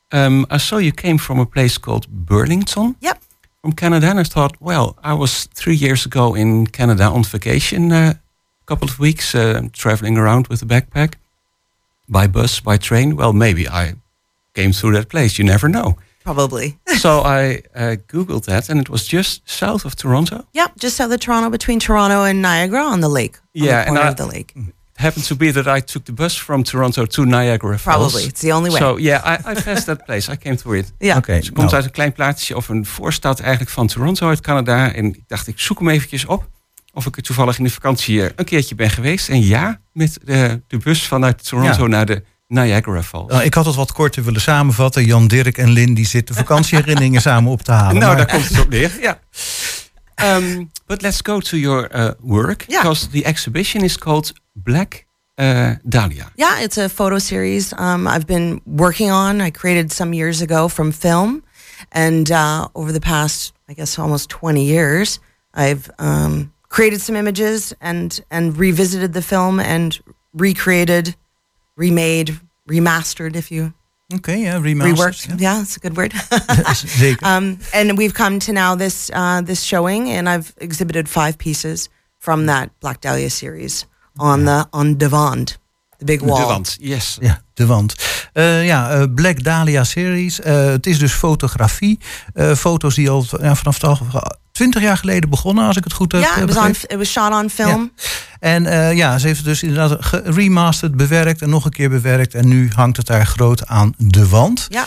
[0.10, 2.96] Um, I saw you came from a place called Burlington.
[3.00, 3.18] Yep.
[3.62, 7.92] From Canada, and I thought, well, I was three years ago in Canada on vacation,
[7.92, 8.14] uh,
[8.62, 11.16] a couple of weeks, uh, traveling around with a backpack,
[12.08, 13.18] by bus, by train.
[13.18, 13.96] Well, maybe I
[14.54, 15.38] came through that place.
[15.38, 15.98] You never know.
[16.24, 16.78] probably.
[17.00, 20.46] so I uh, googled that, and it was just south of Toronto.
[20.54, 23.38] Yep, just south of Toronto, between Toronto and Niagara on the lake.
[23.40, 24.54] On Yeah, the and corner I- of the lake.
[25.00, 27.98] Happened to be that I took the bus from Toronto to Niagara Falls.
[27.98, 28.24] Probably.
[28.28, 28.80] It's the only way.
[28.80, 30.32] So yeah, I, I passed that place.
[30.32, 30.92] I came through it.
[31.00, 31.18] Yeah.
[31.18, 34.42] Oké, Ze komt nou, uit een klein plaatsje of een voorstad eigenlijk van Toronto uit
[34.42, 34.94] Canada.
[34.94, 36.50] En ik dacht, ik zoek hem eventjes op.
[36.94, 39.30] Of ik er toevallig in de vakantie eh, een keertje ben geweest.
[39.30, 41.88] En ja, met de, de bus vanuit Toronto Ja.
[41.90, 43.32] naar de Niagara Falls.
[43.32, 45.06] nou, ik had het wat korter willen samenvatten.
[45.06, 47.96] Jan Dirk en Lynn die zitten vakantieherinneringen samen op te halen.
[48.00, 48.92] nou, Maar- daar komt het op neer.
[49.02, 49.20] Ja.
[50.38, 52.66] Um, but let's go to your uh, work.
[52.68, 52.82] Yeah.
[52.82, 55.06] Because the exhibition is called Black
[55.38, 56.32] uh, Dahlia.
[56.38, 59.42] Yeah, it's a photo series um, I've been working on.
[59.42, 61.44] I created some years ago from film.
[61.94, 65.20] And uh, over the past, I guess, almost 20 years,
[65.54, 69.98] I've um, created some images and, and revisited the film and
[70.34, 71.16] recreated,
[71.78, 73.74] remade, remastered, if you
[74.12, 74.96] Okay, yeah, remasters.
[74.96, 75.30] reworked.
[75.30, 75.36] ja.
[75.40, 76.14] Yeah, that's a good word.
[77.24, 81.90] Um, and we've come to now this uh, this showing, and I've exhibited five pieces
[82.18, 83.86] from that Black Dahlia series
[84.20, 85.48] on the on the
[86.06, 86.40] big wall.
[86.40, 87.18] De wand, yes.
[87.22, 87.96] Ja, de wand.
[88.34, 90.42] Eh, ja, eh, Black Dahlia series.
[90.42, 92.00] Eh, het is dus fotografie.
[92.34, 96.12] Eh, foto's die al ja, vanaf de 20 jaar geleden begonnen, als ik het goed
[96.12, 96.72] heb Yeah, eh, it was on.
[96.72, 96.90] begrepen.
[96.90, 97.92] It was shot on film.
[98.40, 102.34] En eh, ja, ze heeft het dus inderdaad geremasterd, bewerkt en nog een keer bewerkt.
[102.34, 104.66] En nu hangt het daar groot aan de wand.
[104.70, 104.86] Yeah.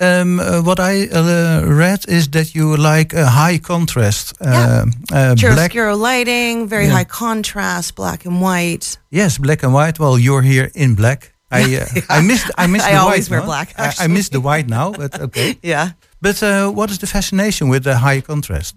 [0.00, 4.32] Um, uh, what I uh, read is that you like a high contrast.
[4.40, 4.84] Yeah.
[5.12, 6.92] uh, black, Chiaroscuro lighting, very Yeah.
[6.98, 8.96] high contrast, black and white.
[9.10, 9.98] yes, black and white.
[9.98, 11.32] Well, you're here in black.
[11.52, 13.38] I uh, I missed I missed I the always white.
[13.38, 14.08] wear black, I- I, actually.
[14.14, 15.58] missed the white now, but okay.
[15.62, 15.90] Yeah.
[16.22, 18.76] But uh, what is the fascination with the high contrast?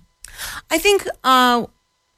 [0.71, 1.65] I think uh,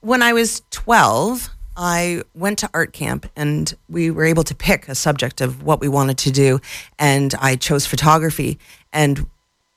[0.02, 4.88] when I was 12, I went to art camp and we were able to pick
[4.88, 6.60] a subject of what we wanted to do.
[6.98, 8.58] And I chose photography.
[8.96, 9.28] And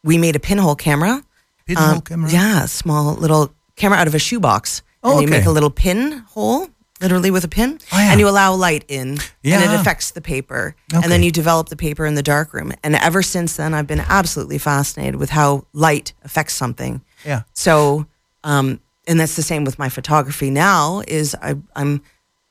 [0.02, 1.22] we made a pinhole camera.
[1.66, 2.30] Pinhole Um, camera.
[2.30, 4.82] Yeah, small little camera out of a shoebox.
[5.02, 5.38] Oh, and you okay.
[5.38, 6.68] make a little pinhole,
[7.00, 7.78] literally with a pin.
[7.92, 8.10] Oh, yeah.
[8.10, 9.18] And you allow light in.
[9.44, 10.74] And it affects the paper.
[10.92, 11.02] Okay.
[11.02, 12.72] And then you develop the paper in the darkroom.
[12.82, 17.02] And ever since then, I've been absolutely fascinated with how light affects something.
[17.24, 17.42] Yeah.
[17.52, 18.06] So,
[18.44, 21.02] um, and that's the same with my photography now.
[21.06, 22.02] Is I, I'm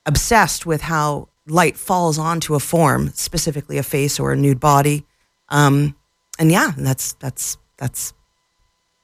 [0.06, 5.06] obsessed with how light falls onto a form, specifically a face or a nude body.
[5.50, 5.94] Um,
[6.38, 8.12] and yeah, that's that's that's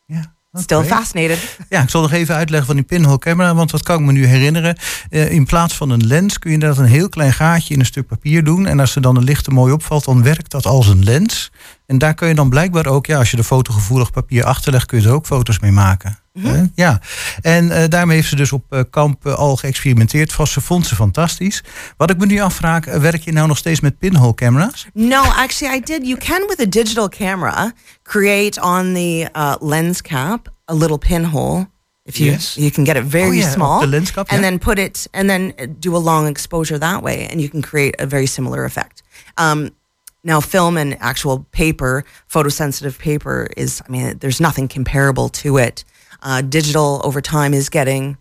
[0.06, 1.58] Ja, still fascinated.
[1.68, 4.12] Ja, ik zal nog even uitleggen van die pinhole camera, want dat kan ik me
[4.12, 4.76] nu herinneren.
[5.10, 7.86] Eh, in plaats van een lens kun je inderdaad een heel klein gaatje in een
[7.86, 8.66] stuk papier doen.
[8.66, 11.50] En als er dan een licht er mooi opvalt, dan werkt dat als een lens.
[11.86, 15.00] En daar kun je dan blijkbaar ook, ja, als je er fotogevoelig papier achterlegt, kun
[15.00, 16.18] je er ook foto's mee maken.
[16.42, 17.00] Eh, ja,
[17.42, 20.32] en eh, daarmee heeft ze dus op eh, kamp eh, al geëxperimenteerd.
[20.32, 21.62] Vast, ze vond ze fantastisch.
[21.96, 24.86] Wat ik me nu afvraag, werk je nou nog steeds met pinhole camera's?
[24.92, 26.06] No, actually, I did.
[26.06, 31.66] You can with a digital camera create on the uh, lens cap a little pinhole.
[32.02, 32.54] If you Yes.
[32.54, 35.08] you can get it very Oh, yeah, small, op de lenskap, and then put it
[35.10, 38.26] and then uh, do a long exposure that way, and you can create a very
[38.26, 39.02] similar effect.
[39.40, 39.70] Um,
[40.20, 43.80] now, film and actual paper, photosensitive paper is.
[43.88, 45.84] I mean, there's nothing comparable to it.
[46.26, 48.16] Uh, digital over time is getting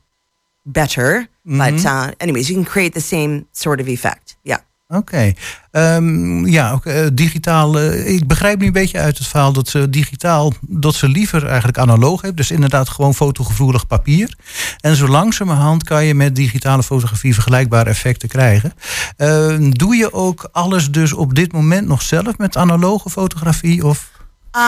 [0.64, 4.38] better, but uh, anyways, you can create the same sort of effect.
[4.42, 4.60] Yeah.
[4.88, 5.34] Oké.
[5.72, 7.80] Ehm, ja, eh, digitaal.
[7.80, 10.54] eh, ik begrijp nu een beetje uit het verhaal dat ze digitaal.
[10.62, 12.38] dat ze liever eigenlijk analoog heeft.
[12.38, 14.38] Dus inderdaad gewoon fotogevoelig papier.
[14.80, 18.74] En zo langzamerhand kan je met digitale fotografie vergelijkbare effecten krijgen.
[19.18, 23.86] Ehm, doe je ook alles dus op dit moment nog zelf met analoge fotografie?
[23.86, 24.12] Of?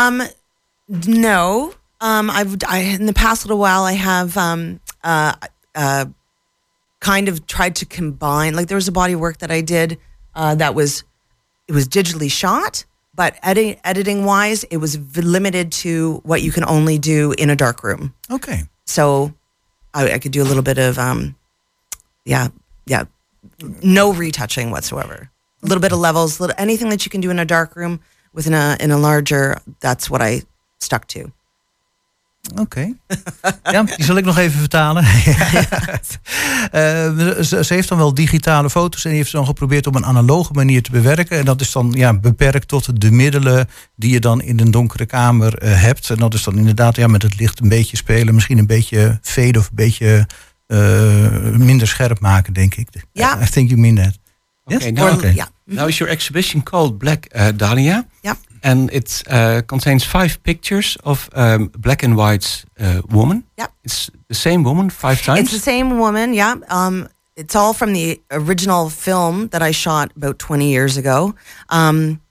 [0.10, 0.21] Um,
[1.21, 1.71] no.
[2.02, 5.34] Um, I've I, in the past little while I have um, uh,
[5.74, 6.06] uh,
[7.00, 8.56] kind of tried to combine.
[8.56, 9.98] Like there was a body of work that I did
[10.34, 11.04] uh, that was
[11.68, 16.52] it was digitally shot, but edit, editing wise, it was v- limited to what you
[16.52, 18.14] can only do in a dark room.
[18.30, 18.64] Okay.
[18.86, 19.34] So
[19.94, 21.36] I, I could do a little bit of um,
[22.26, 22.50] yeah,
[22.86, 23.06] yeah,
[23.82, 25.32] no retouching whatsoever.
[25.64, 28.00] A little bit of levels, little anything that you can do in a dark room
[28.34, 29.60] within a in a larger.
[29.80, 30.42] That's what I
[30.80, 31.32] stuck to.
[32.60, 32.94] Oké.
[33.64, 35.06] Ja, die zal ik nog even vertalen.
[36.72, 36.82] Eh,
[37.42, 40.54] ze, ze heeft dan wel digitale foto's en die heeft dan geprobeerd op een analoge
[40.54, 41.38] manier te bewerken.
[41.38, 45.06] En dat is dan ja, beperkt tot de middelen die je dan in een donkere
[45.06, 46.10] kamer eh, hebt.
[46.10, 49.20] En dat is dan inderdaad ja, met het licht een beetje spelen, misschien een beetje
[49.22, 50.28] fade of een beetje
[50.68, 50.78] eh,
[51.52, 52.88] minder scherp maken, denk ik.
[53.12, 53.42] Ja.
[53.42, 54.18] I think you mean that.
[54.66, 54.78] Yes?
[54.78, 55.34] Okay, now, Okay.
[55.34, 55.48] Yeah.
[55.66, 58.08] now is your exhibition called Black uh, Dahlia?
[58.22, 58.38] Yep.
[58.65, 63.43] And it uh, contains five pictures of um, black and white uh, woman.
[63.58, 63.71] Yep.
[63.84, 65.39] It's the same woman five times.
[65.39, 66.56] It's the same woman, yeah.
[66.69, 71.36] Um, it's all from the original film that I shot about 20 years ago.
[71.69, 72.21] Um,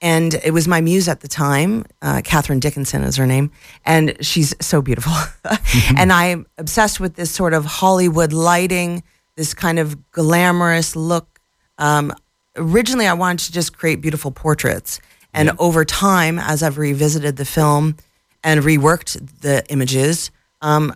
[0.00, 1.84] and it was my muse at the time.
[2.02, 3.50] Uh, Catherine Dickinson is her name.
[3.84, 5.12] And she's so beautiful.
[5.96, 9.02] and I'm obsessed with this sort of Hollywood lighting,
[9.36, 11.40] this kind of glamorous look.
[11.78, 12.12] Um,
[12.56, 15.00] originally, I wanted to just create beautiful portraits.
[15.34, 17.96] And over time, as I've revisited the film
[18.42, 20.30] and reworked the images,
[20.62, 20.94] um,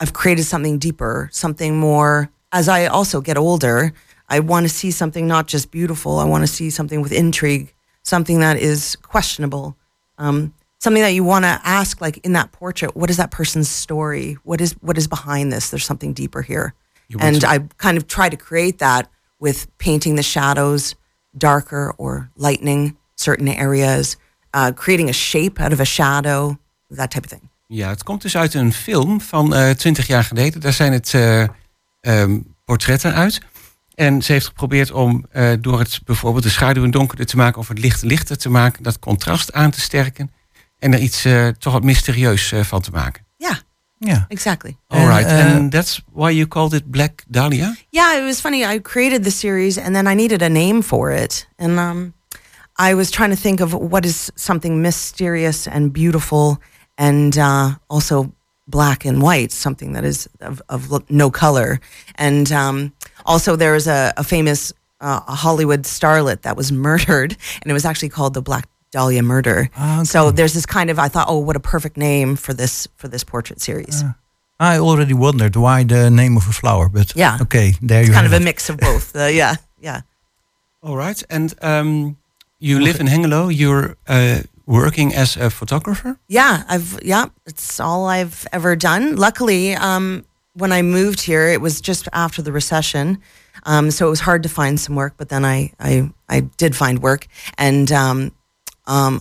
[0.00, 2.30] I've created something deeper, something more.
[2.52, 3.92] As I also get older,
[4.28, 6.18] I want to see something not just beautiful.
[6.18, 9.76] I want to see something with intrigue, something that is questionable,
[10.18, 13.68] um, something that you want to ask, like in that portrait, what is that person's
[13.68, 14.36] story?
[14.44, 15.70] What is what is behind this?
[15.70, 16.74] There's something deeper here,
[17.20, 20.94] and to- I kind of try to create that with painting the shadows
[21.36, 24.16] darker or lightening certain areas,
[24.56, 26.54] uh, creating a shape out of a shadow,
[26.96, 27.50] that type of thing.
[27.66, 30.60] Ja, het komt dus uit een film van eh 20 jaar geleden.
[30.60, 31.42] Daar zijn het eh,
[32.00, 33.40] ehm, portretten uit.
[33.94, 37.68] En ze heeft geprobeerd om eh, door het bijvoorbeeld de schaduw donkerder te maken of
[37.68, 40.30] het licht lichter te maken, dat contrast aan te sterken
[40.78, 43.26] en er iets eh, toch wat mysterieus eh, van te maken.
[43.36, 43.56] Yeah,
[43.98, 44.24] Ja.
[44.28, 44.76] exactly.
[44.88, 47.74] All right, and that's why you called it Black Dahlia.
[47.90, 48.74] Yeah, it was funny.
[48.74, 51.48] I created the series and then I needed a name for it.
[51.56, 52.14] And um,
[52.76, 56.60] I was trying to think of what is something mysterious and beautiful
[56.98, 58.32] and uh, also
[58.66, 61.80] black and white, something that is of, of no color.
[62.16, 62.92] And um,
[63.26, 67.74] also, there was a, a famous uh, a Hollywood starlet that was murdered, and it
[67.74, 69.68] was actually called the Black Dahlia Murder.
[69.76, 70.04] Ah, okay.
[70.04, 73.08] So there's this kind of I thought, oh, what a perfect name for this for
[73.08, 74.04] this portrait series.
[74.60, 77.38] I already wondered why the name of a flower, but Yeah.
[77.42, 79.14] okay, there you it's kind have of a mix of both.
[79.16, 80.02] Uh, yeah, yeah.
[80.82, 82.16] All right, and um,
[82.58, 83.50] you live in Hengelo.
[83.54, 86.18] You're uh, working as a photographer.
[86.28, 89.16] Yeah, I've yeah, it's all I've ever done.
[89.16, 93.18] Luckily, um, when I moved here, it was just after the recession,
[93.64, 95.14] um, so it was hard to find some work.
[95.16, 97.26] But then I I, I did find work,
[97.58, 98.32] and um,
[98.86, 99.20] um,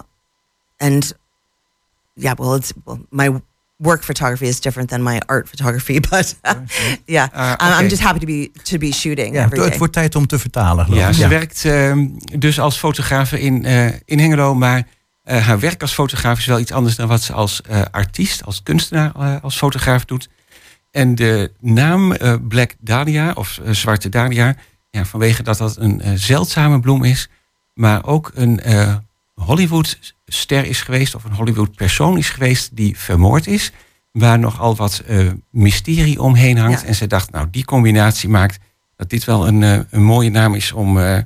[0.79, 1.11] and
[2.15, 3.41] yeah, well, it's well, my
[3.83, 6.35] work photography is different than my art photography, but
[7.05, 9.77] yeah, Uh, I'm- I'm just happy to be to be shooting Ja, every het day.
[9.77, 11.13] wordt tijd om te vertalen, geloof Ja, ik.
[11.13, 12.07] ze werkt ehm,
[12.39, 14.87] dus als fotografe in, eh, in Hengelo, maar
[15.23, 18.45] eh, haar werk als fotograaf is wel iets anders dan wat ze als eh, artiest,
[18.45, 20.29] als kunstenaar, eh, als fotograaf doet.
[20.91, 24.55] En de naam eh, Black Dahlia, of Zwarte Dahlia,
[24.89, 27.29] ja, vanwege dat dat een eh, zeldzame bloem is,
[27.73, 28.95] maar ook een eh,
[29.33, 33.71] Hollywood-ster is geweest, of een Hollywood-persoon is geweest die vermoord is,
[34.11, 36.81] waar nogal wat eh, mysterie omheen hangt.
[36.81, 36.87] Ja.
[36.87, 38.59] En ze dacht, nou, die combinatie maakt
[38.95, 41.17] dat dit wel een, eh, een mooie naam is om eh,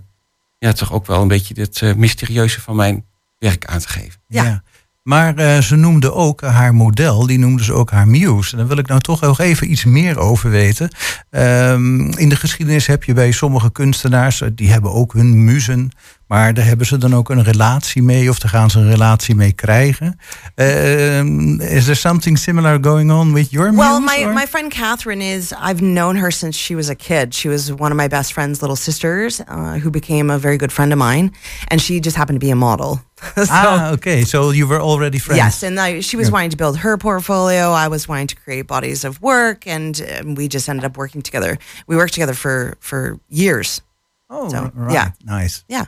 [0.59, 3.05] ja, toch ook wel een beetje het mysterieuze van mijn
[3.37, 4.21] werk aan te geven.
[4.27, 4.63] Ja.
[5.07, 8.51] Maar eh, ze noemde ook haar model, die noemde ze ook haar muse.
[8.51, 10.89] En daar wil ik nou toch nog even iets meer over weten.
[11.29, 15.91] Ehm, in de geschiedenis heb je bij sommige kunstenaars, die hebben ook hun muzen.
[16.27, 19.35] Maar daar hebben ze dan ook een relatie mee, of daar gaan ze een relatie
[19.35, 20.19] mee krijgen.
[20.55, 23.77] Ehm, is there something similar going on with your muse?
[23.89, 27.33] Well, my, or- my friend Catherine is, I've known her since she was a kid.
[27.35, 30.71] She was one of my best friend's little sisters, uh, who became a very good
[30.71, 31.31] friend of mine.
[31.67, 32.99] And she just happened to be a model.
[33.35, 34.23] so, ah, okay.
[34.23, 35.37] So you were already friends.
[35.43, 35.63] yes.
[35.63, 36.33] And I, she was Yeah.
[36.33, 37.71] wanting to build her portfolio.
[37.85, 39.65] I was wanting to create bodies of work.
[39.67, 41.57] And um, we just ended up working together.
[41.87, 43.81] We worked together for, for years.
[44.27, 44.91] Oh, Zo, right.
[44.91, 45.13] ja.
[45.37, 45.61] Nice.
[45.67, 45.85] Yeah.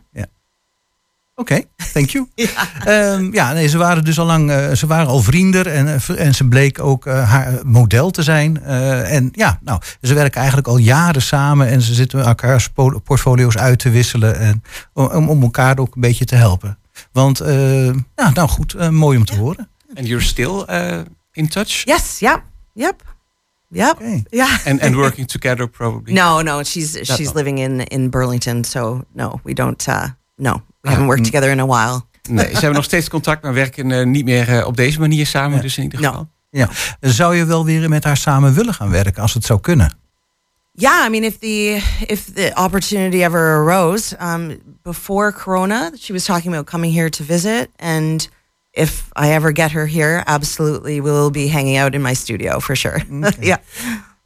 [1.35, 1.61] Oké,
[1.93, 2.27] thank you.
[2.35, 6.25] ja, ja nee, ze waren dus al lang, eh, ze waren al vrienden en, eh,
[6.25, 8.63] en ze bleek ook eh, haar model te zijn.
[8.63, 12.99] Eh, en ja, nou, ze werken eigenlijk al jaren samen en ze zitten elkaars po-
[12.99, 14.63] portfolio's uit te wisselen en
[14.93, 16.77] om, om elkaar ook een beetje te helpen.
[17.11, 17.85] Want, eh,
[18.15, 19.69] ja, nou goed, mooi om te horen.
[19.95, 20.99] And you're still eh,
[21.31, 21.83] in touch?
[21.85, 22.19] Yes.
[22.19, 22.41] Yep.
[22.73, 23.08] Yep.
[23.71, 23.95] Yep.
[23.95, 24.23] Okay.
[24.31, 24.57] Yeah.
[24.65, 26.13] And, and working together probably.
[26.13, 27.35] No, no, she's That she's not.
[27.35, 29.87] living in in Burlington, so no, we don't.
[29.87, 30.03] Uh,
[30.37, 32.01] no, we haven't worked together in a while.
[32.29, 35.25] Nee, ze hebben nog steeds contact, maar werken eh, niet meer eh, op deze manier
[35.27, 35.61] samen.
[35.61, 36.07] Dus in ieder No.
[36.09, 36.27] geval.
[36.51, 36.69] Ja.
[37.01, 39.97] Zou je wel weer met haar samen willen gaan werken als het zou kunnen?
[40.73, 46.23] Yeah, I mean, if the if the opportunity ever arose, um, before Corona, she was
[46.23, 48.29] talking about coming here to visit, and
[48.79, 52.59] if I ever get her here, absolutely, we will be hanging out in my studio
[52.59, 53.01] for sure.
[53.41, 53.57] yeah.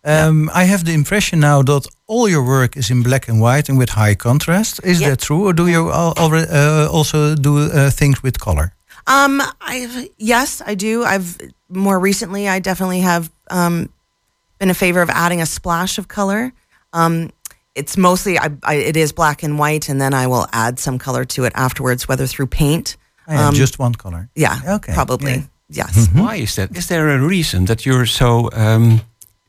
[0.06, 3.70] Um, I have the impression now that all your work is in black and white
[3.70, 4.80] and with high contrast.
[4.84, 5.10] Is Yeah.
[5.10, 8.72] that true, or do you al- already uh, also do uh, things with color?
[9.08, 11.04] Um, I yes, I do.
[11.04, 11.38] I've
[11.70, 13.90] more recently, I definitely have um,
[14.60, 16.52] been in favor of adding a splash of color.
[16.94, 17.32] Um,
[17.76, 21.00] it's mostly I, I, it is black and white, and then I will add some
[21.00, 22.98] color to it afterwards, whether through paint.
[23.28, 24.28] Yeah, Um, just one color.
[24.34, 25.32] Yeah, Okay, probably.
[25.32, 25.42] yeah.
[25.68, 26.08] Yes.
[26.14, 26.70] Why is that?
[26.78, 29.00] Is there a reason that you're so um,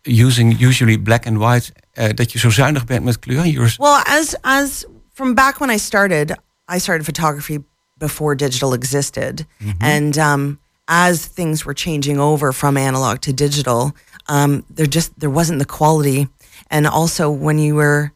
[0.05, 1.73] using usually black and white?
[1.97, 3.45] Uh, dat je zo zuinig bent met kleur?
[3.45, 6.31] You're, Well, as as from back when I started,
[6.75, 7.59] I started photography
[7.99, 9.47] before digital existed,
[9.81, 13.93] and um, as things were changing over from analog to digital,
[14.29, 16.27] um, there just there wasn't the quality,
[16.71, 18.11] and also when you were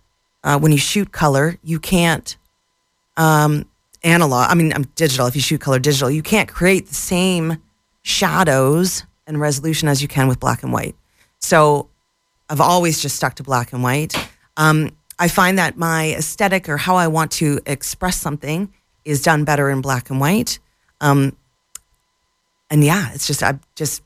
[0.44, 2.36] uh, when you shoot color, you can't
[3.16, 3.64] um,
[4.02, 4.50] analog.
[4.50, 5.26] I mean, I'm digital.
[5.26, 7.56] If you shoot color digital, you can't create the same
[8.02, 10.94] shadows and resolution as you can with black and white.
[11.38, 11.88] So
[12.50, 14.14] I've always just stuck to black and white.
[14.56, 18.68] Um, I find that my aesthetic or how I want to express something
[19.04, 20.58] is done better in black and white.
[21.00, 21.32] Um,
[22.70, 24.02] and yeah, it's just I just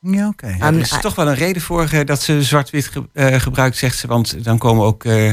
[0.00, 0.46] Ja, oké.
[0.58, 3.76] Ja, er is toch wel een reden voor eh, dat ze zwart-wit ge- eh, gebruikt,
[3.76, 4.06] zegt ze.
[4.06, 5.30] Want dan komen ook eh,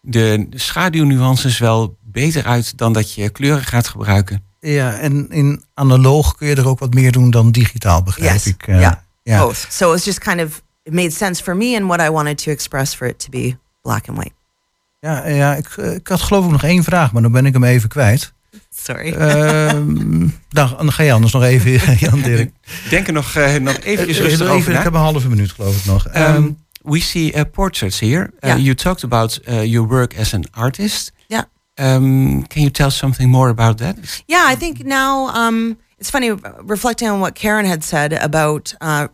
[0.00, 4.42] de schaduwnuances wel beter uit dan dat je kleuren gaat gebruiken.
[4.60, 8.46] Ja, en in analoog kun je er ook wat meer doen dan digitaal, begrijp yes,
[8.46, 8.66] ik.
[8.66, 8.92] eh, yeah,
[9.22, 9.38] ja.
[9.38, 9.66] both.
[9.70, 12.50] So it's just kind of it made sense for me and what I wanted to
[12.50, 14.34] express for it to be black and white.
[15.00, 17.52] Ja, ja ik, eh, ik had geloof ik nog één vraag, maar dan ben ik
[17.52, 18.32] hem even kwijt.
[18.84, 19.12] Sorry.
[19.12, 21.70] Ehm, dan, dan ga je anders nog even,
[22.08, 22.50] Jan Dirk.
[22.90, 25.76] Denk er nog, eh, nog eventjes rustig even, over Ik heb een halve minuut geloof
[25.76, 26.06] ik nog.
[26.06, 28.30] Ehm, Um, we see uh, portraits here.
[28.40, 28.58] Uh, Yeah.
[28.58, 31.12] You talked about uh, your work as an artist.
[31.78, 34.22] Um, can you tell something more about that?
[34.26, 39.08] Yeah, I think now um, it's funny reflecting on what Karen had said about uh,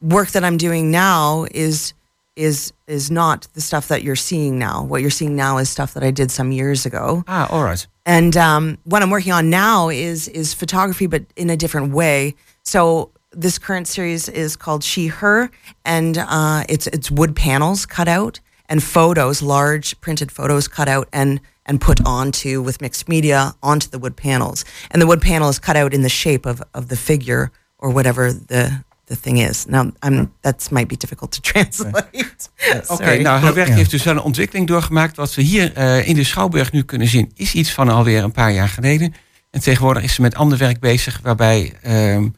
[0.00, 1.94] work that I'm doing now is
[2.36, 4.82] is is not the stuff that you're seeing now.
[4.82, 7.24] What you're seeing now is stuff that I did some years ago.
[7.28, 7.86] Ah, all right.
[8.06, 12.34] And um, what I'm working on now is is photography, but in a different way.
[12.62, 15.50] So this current series is called She Her,
[15.84, 21.08] and uh, it's it's wood panels cut out and photos, large printed photos cut out
[21.12, 24.64] and and put onto with mixed media onto the wood panels.
[24.88, 27.92] And the wood panel is cut out in the shape of of the figure or
[27.92, 29.64] whatever the the thing is.
[29.66, 32.04] Now, I'm that might be difficult to translate.
[32.06, 33.22] Oké, Sorry.
[33.22, 33.74] nou, haar werk Ja.
[33.74, 35.16] heeft dus wel een ontwikkeling doorgemaakt.
[35.16, 38.32] Wat we hier eh, in de Schouwburg nu kunnen zien, is iets van alweer een
[38.32, 39.14] paar jaar geleden.
[39.50, 42.28] En tegenwoordig is ze met ander werk bezig, waarbij ehm,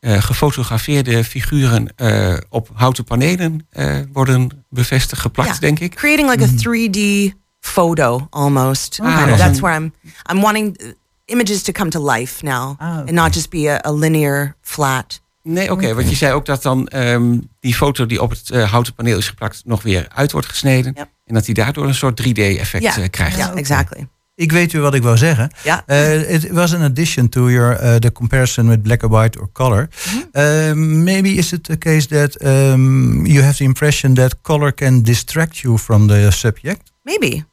[0.00, 5.94] eh, gefotografeerde figuren eh, op houten panelen eh, worden bevestigd, geplakt, denk ik.
[5.94, 7.32] creating like a 3D
[7.70, 8.98] photo almost.
[9.02, 9.34] Ah, Kind of.
[9.34, 9.36] okay.
[9.46, 9.92] That's where I'm.
[10.30, 10.88] I'm wanting uh,
[11.24, 15.20] images to come to life now, Ah, and not just be a, a linear flat.
[15.42, 18.70] Nee, oké, want je zei ook dat dan ehm, die foto die op het eh,
[18.70, 20.92] houten paneel is geplakt nog weer uit wordt gesneden.
[20.96, 21.08] Yep.
[21.26, 23.36] En dat hij daardoor een soort 3D-effect Yeah, krijgt.
[23.36, 24.08] yeah, exactly.
[24.34, 25.50] ik weet weer wat ik wou zeggen.
[25.64, 25.82] Ja.
[25.86, 29.48] Uh, it was an addition to your uh, the comparison with black or white or
[29.52, 29.88] color.
[30.32, 35.02] Um, maybe is it the case that um, you have the impression that color can
[35.02, 36.92] distract you from the subject?
[37.02, 37.44] Maybe.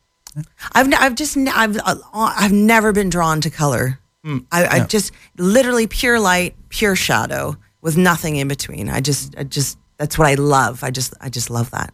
[0.74, 4.00] I've n- I've just n- I've uh, I've never been drawn to color.
[4.26, 4.86] I, I Yeah.
[4.88, 8.90] just literally pure light, pure shadow, with nothing in between.
[8.90, 10.84] I just I just that's what I love.
[10.84, 11.94] I just I just love that.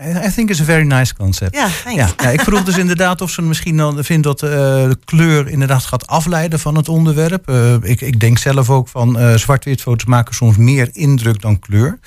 [0.00, 1.54] I, I think it's a very nice concept.
[1.54, 1.68] Ja,
[2.16, 5.84] ja, ik vroeg dus inderdaad of ze misschien dan vindt dat eh, de kleur inderdaad
[5.84, 7.48] gaat afleiden van het onderwerp.
[7.48, 11.58] Eh, ik, ik denk zelf ook van eh, zwart-wit foto's maken soms meer indruk dan
[11.58, 11.98] kleur.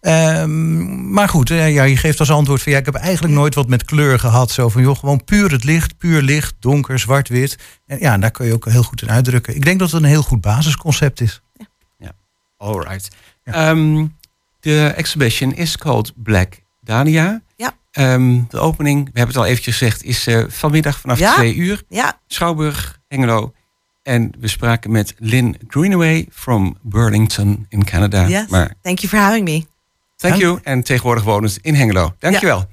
[0.00, 3.54] Ehm, maar goed, eh, ja, je geeft als antwoord van ja, ik heb eigenlijk nooit
[3.54, 4.50] wat met kleur gehad.
[4.50, 7.58] Zo van joh, gewoon puur het licht, puur licht, donker, zwart-wit.
[7.86, 9.54] En ja, daar kun je ook heel goed in uitdrukken.
[9.54, 11.40] Ik denk dat het een heel goed basisconcept is.
[12.56, 13.08] All right.
[13.44, 14.06] Ehm,
[14.60, 17.40] the exhibition is called Black Dahlia.
[17.56, 17.72] Ja.
[17.92, 21.34] Ehm, de opening, we hebben het al eventjes gezegd, is eh, vanmiddag vanaf Ja.
[21.34, 21.82] twee uur.
[21.88, 22.20] Ja.
[22.26, 23.52] Schouwburg, Hengelo.
[24.02, 28.28] En we spraken met Lynn Greenaway from Burlington in Canada.
[28.28, 28.46] Yes.
[28.48, 29.64] Maar Thank you for having me.
[30.16, 30.58] thank you.
[30.62, 32.14] En tegenwoordig wonend in Hengelo.
[32.18, 32.66] Dankjewel.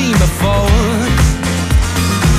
[0.00, 0.68] seen before.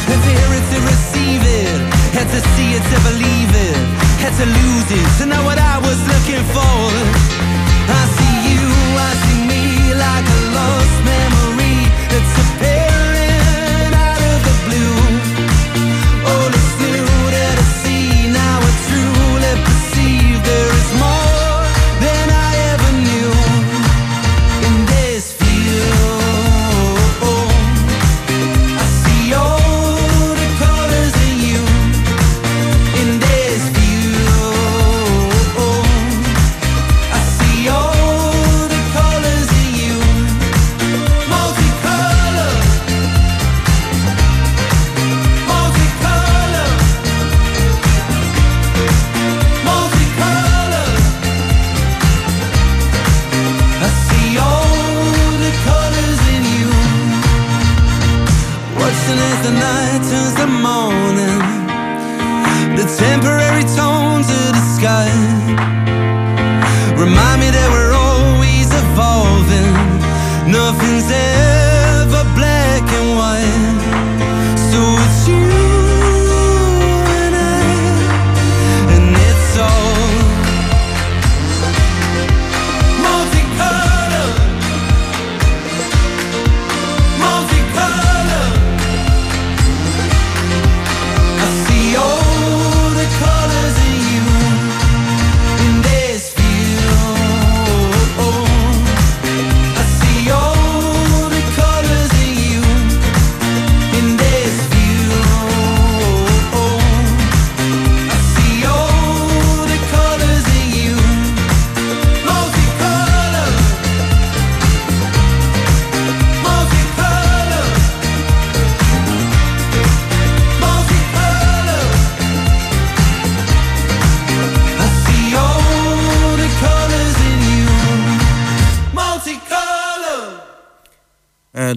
[0.10, 1.78] Had to hear it to receive it,
[2.18, 3.82] had to see it to believe it,
[4.24, 6.71] had to lose it to know what I was looking for.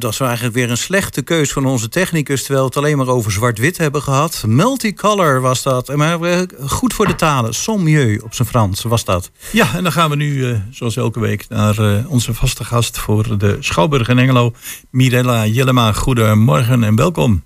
[0.04, 2.40] Dat is eigenlijk weer een slechte keus van onze technicus...
[2.42, 4.44] terwijl we het alleen maar over zwart-wit hebben gehad.
[4.46, 5.96] Multicolor was dat.
[5.96, 7.54] Maar eh, goed voor de talen.
[7.54, 9.30] Sommieu op zijn Frans was dat.
[9.52, 12.98] Ja, en dan gaan we nu, eh, zoals elke week, naar eh, onze vaste gast
[12.98, 14.54] voor de Schouwburg in Engelo.
[14.90, 17.42] Mirella Jellema, goedemorgen en welkom.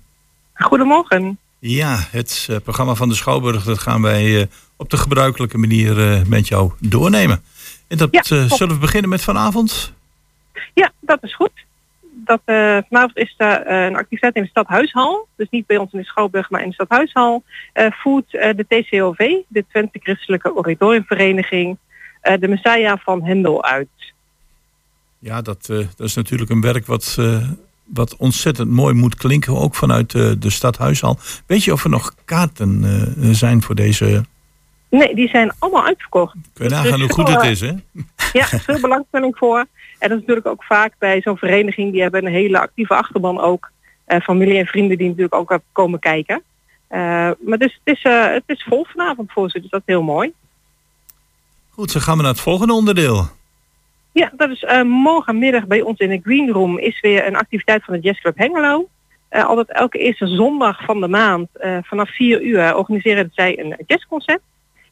[0.53, 1.37] Goedemorgen.
[1.59, 4.47] Ja, het eh, programma van de Schouwburg, dat gaan wij eh,
[4.77, 7.43] op de gebruikelijke manier eh, met jou doornemen.
[7.87, 9.93] En dat Ja, eh, zullen we beginnen met vanavond?
[10.73, 11.51] Ja, dat is goed.
[12.29, 15.27] Dat, eh, vanavond is er eh, een activiteit in de Stadhuishal.
[15.35, 17.43] Dus niet bij ons in de Schouwburg, maar in de Stadhuishal.
[17.73, 19.17] eh voert eh, de TCOV,
[19.47, 21.77] de Twente Christelijke Oratoriumvereniging,
[22.21, 24.13] eh, de Messiah van Hendel uit.
[25.19, 27.49] Ja, dat, eh, dat is natuurlijk een werk wat, eh,
[27.83, 31.17] wat ontzettend mooi moet klinken, ook vanuit eh, de stadhuishal.
[31.45, 34.25] Weet je of er nog kaarten eh, zijn voor deze...
[34.89, 36.35] Nee, die zijn allemaal uitverkocht.
[36.53, 37.73] Kun je nagaan hoe goed het is, hè?
[38.33, 39.65] Ja, veel belangstelling voor.
[39.99, 43.39] En dat is natuurlijk ook vaak bij zo'n vereniging, die hebben een hele actieve achterban
[43.39, 43.71] ook.
[44.05, 46.41] Eh, familie en vrienden die natuurlijk ook hebben komen kijken.
[46.87, 46.99] Eh,
[47.39, 50.03] maar dus het is, eh, het is vol vanavond voor ze, dus dat is heel
[50.03, 50.33] mooi.
[51.69, 53.27] Goed, dan gaan we naar het volgende onderdeel.
[54.11, 57.83] Ja, dat is eh, morgenmiddag bij ons in de Green Room is weer een activiteit
[57.83, 58.87] van de Jazz Club Hengelo.
[59.29, 63.75] Eh, altijd elke eerste zondag van de maand eh, vanaf 4 uur organiseren zij een
[63.87, 64.41] jazzconcert.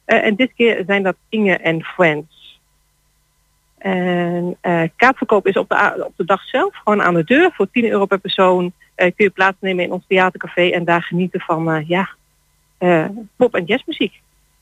[0.04, 2.37] Eh, en dit keer zijn dat Inge en Friends.
[3.78, 7.50] En eh, kaartverkoop is op de, a- op de dag zelf, gewoon aan de deur.
[7.54, 11.40] Voor 10 euro per persoon eh, kun je plaatsnemen in ons theatercafé en daar genieten
[11.40, 12.08] van eh, ja,
[12.78, 13.04] eh,
[13.36, 14.12] pop- en jazzmuziek.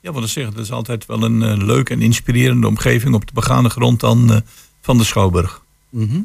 [0.01, 3.33] Ja, want ik zeg, het is altijd wel een leuke en inspirerende omgeving op de
[3.35, 4.37] begane grond dan eh,
[4.81, 5.65] van de Schouwburg.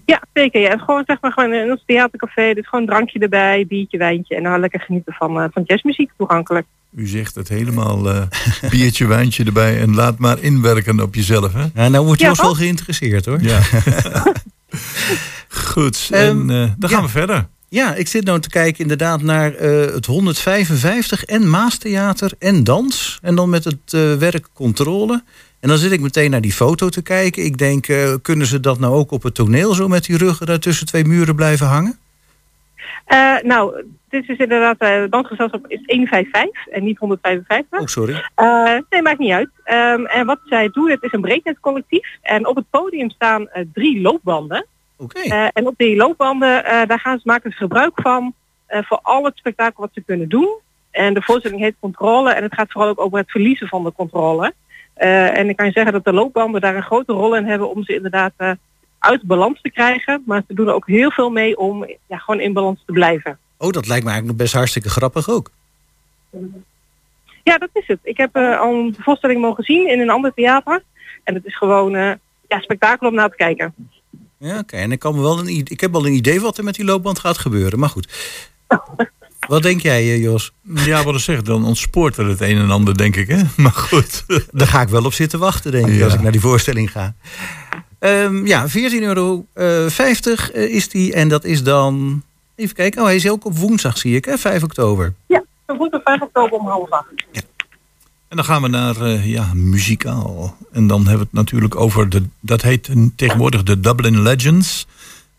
[0.05, 0.61] Ja, zeker.
[0.61, 0.69] Ja.
[0.69, 4.35] En gewoon zeg maar gewoon in ons theatercafé, dus gewoon een drankje erbij, biertje, wijntje
[4.35, 6.65] en dan lekker genieten van, eh, van jazzmuziek toegankelijk.
[6.95, 8.21] U zegt het helemaal eh,
[8.71, 11.65] biertje, wijntje erbij en laat maar inwerken op jezelf, hè?
[11.73, 13.41] Ja, nou wordt Ja, Jos wel geïnteresseerd hoor.
[13.41, 13.61] Ja.
[15.47, 17.05] Goed, en Ehm, eh, dan gaan ja.
[17.05, 17.47] we verder.
[17.73, 23.19] Ja, ik zit nou te kijken inderdaad naar eh, het 155 en Maastheater en dans.
[23.21, 25.23] En dan met het eh, werk controle.
[25.59, 27.45] En dan zit ik meteen naar die foto te kijken.
[27.45, 30.45] Ik denk, eh, kunnen ze dat nou ook op het toneel zo met die ruggen
[30.45, 31.97] daar tussen twee muren blijven hangen?
[33.11, 37.79] Eh, nou, dit is inderdaad, eh het dansgezelschap is 155 en niet 155.
[37.79, 38.23] Oh, sorry.
[38.35, 39.49] Eh, nee, maakt niet uit.
[39.63, 42.07] Ehm, en wat zij doen, het is een breakdance-collectief.
[42.21, 44.65] En op het podium staan eh, drie loopbanden.
[44.97, 45.19] Oké.
[45.19, 48.33] Eh, en op die loopbanden, eh, daar gaan ze maken ze gebruik van
[48.65, 50.49] eh, voor al het spektakel wat ze kunnen doen.
[50.91, 53.91] En de voorstelling heet controle en het gaat vooral ook over het verliezen van de
[53.91, 54.53] controle.
[54.93, 57.69] Eh, en ik kan je zeggen dat de loopbanden daar een grote rol in hebben
[57.69, 58.51] om ze inderdaad eh,
[59.01, 60.23] uit balans te krijgen.
[60.25, 63.37] Maar ze doen er ook heel veel mee om ja, gewoon in balans te blijven.
[63.57, 65.51] Oh, dat lijkt me eigenlijk nog best hartstikke grappig ook.
[67.43, 67.99] Ja, dat is het.
[68.03, 70.83] Ik heb eh, al een voorstelling mogen zien in een ander theater.
[71.23, 72.11] En het is gewoon eh,
[72.47, 73.73] ja, spektakel om naar te kijken.
[74.37, 74.75] Ja, oké.
[74.75, 76.85] En ik, kan me wel een, ik heb wel een idee wat er met die
[76.85, 77.79] loopband gaat gebeuren.
[77.79, 78.07] Maar goed.
[79.47, 80.51] Wat denk jij, eh, Jos?
[80.61, 83.27] Ja, wat ik zeg, dan ontspoort er het een en ander, denk ik.
[83.27, 83.41] Hè?
[83.63, 84.25] Maar goed.
[84.51, 86.03] Daar ga ik wel op zitten wachten, denk ik, Ja.
[86.03, 87.13] als ik naar die voorstelling ga.
[88.01, 91.13] Ehm, ja, 14,50 euro eh, 50, eh, is die.
[91.13, 92.23] En dat is dan...
[92.55, 92.99] Even kijken.
[92.99, 94.37] Oh, hij is ook op woensdag, zie ik, hè?
[94.37, 95.13] 5 oktober.
[95.25, 97.07] Ja, op 5 oktober om half acht.
[98.27, 100.57] En dan gaan we naar eh, ja, muzikaal.
[100.71, 102.23] En dan hebben we het natuurlijk over de.
[102.39, 104.87] Dat heet tegenwoordig de Dublin Legends.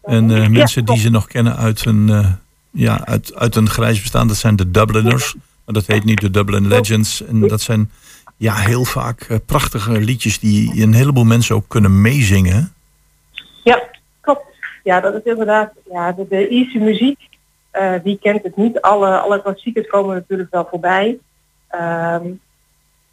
[0.03, 2.37] En mensen die ze nog kennen uit een,
[2.71, 5.35] ja, uit, uit een grijs bestaan, dat zijn de Dubliners.
[5.65, 7.23] Maar dat heet niet de Dublin Legends.
[7.25, 7.91] En dat zijn
[8.43, 12.72] ja, heel vaak eh, prachtige liedjes die een heleboel mensen ook kunnen meezingen.
[13.64, 13.82] Ja,
[14.20, 14.45] klopt.
[14.82, 17.18] Ja, dat is inderdaad ja, de, de Ierse muziek.
[17.70, 18.80] eh, wie kent het niet?
[18.80, 21.18] Alle, alle klassiekers komen natuurlijk wel voorbij.
[21.68, 22.26] Ehm,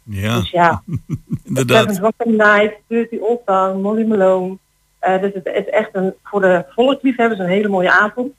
[0.02, 0.82] Ja, Dus ja,
[1.44, 1.98] inderdaad.
[1.98, 4.56] Rock Night, Dirty Old Town, Molly Malone.
[4.98, 8.32] Eh, dus het is echt een, voor de volksliefhebbers een hele mooie avond.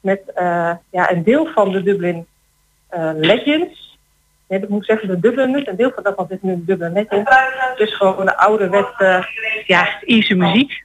[0.00, 0.20] Met
[0.90, 2.26] ja, een deel van de Dublin
[3.16, 3.85] Legends.
[4.48, 5.66] Nee, dat moet ik zeggen, de Dubliners.
[5.66, 7.30] Een deel van daarvan zit nu in de Dublin Legends.
[7.76, 9.26] Dus gewoon de ouderwetse
[9.66, 10.84] ja, Ierse muziek.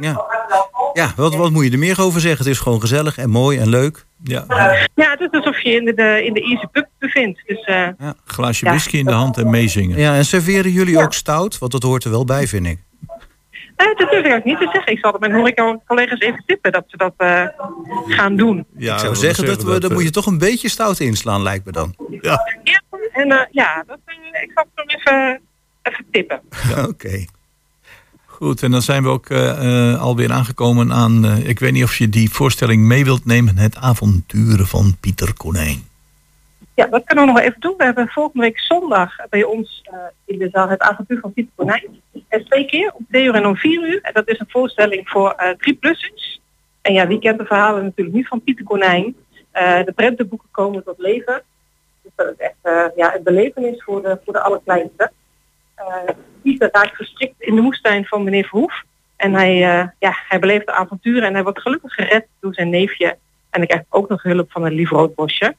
[0.00, 0.24] Ja,
[0.92, 2.44] ja wat, wat moet je er meer over zeggen?
[2.44, 4.04] Het is gewoon gezellig en mooi en leuk.
[4.22, 4.44] Ja,
[4.94, 7.42] Ja, het is alsof je in de, de, in de Ierse pub bevindt.
[7.46, 7.88] Dus eh,
[8.24, 8.70] glaasje Ja.
[8.70, 9.98] whisky in de hand en meezingen.
[9.98, 11.58] Ja, en serveren jullie ook stout?
[11.58, 12.78] Want dat hoort er wel bij, vind ik.
[13.76, 14.92] Eh, dat durf ik ook niet te zeggen.
[14.92, 17.42] Ik zal het mijn horeca-collega's even tippen dat ze dat eh,
[18.06, 18.66] gaan doen.
[18.76, 21.00] Ja, ik zou dat zeggen, dat, we, dan eh, moet je toch een beetje stout
[21.00, 21.94] inslaan, lijkt me dan.
[22.20, 25.40] Ja, Ja, en eh, ja, dat, eh, ik zal het nog even,
[25.82, 26.40] even tippen.
[26.88, 27.24] Oké.
[28.26, 31.24] Goed, en dan zijn we ook eh, eh, alweer aangekomen aan...
[31.24, 33.56] eh, ik weet niet of je die voorstelling mee wilt nemen...
[33.58, 35.88] Het avonturen van Pieter Konijn.
[36.76, 37.74] Ja, dat kunnen we nog even doen.
[37.76, 41.52] We hebben volgende week zondag bij ons eh, in de zaal het avontuur van Pieter
[41.54, 42.02] Konijn.
[42.28, 43.98] En twee keer, om twee uur en om vier uur.
[44.02, 46.40] En dat is een voorstelling voor eh drie-plussers.
[46.82, 49.16] En ja, wie kent de verhalen natuurlijk niet van Pieter Konijn.
[49.50, 51.42] Eh, de prentenboeken komen tot leven.
[52.02, 55.12] Dus dat is echt ja, een belevenis voor de, voor de allerkleinste.
[56.42, 58.82] Pieter raakt verstrikt in de moestuin van meneer Verhoef.
[59.16, 59.56] En hij,
[59.98, 63.06] ja, hij beleeft de avonturen en hij wordt gelukkig gered door zijn neefje.
[63.50, 65.54] En hij krijgt ook nog hulp van een lief roodbosje.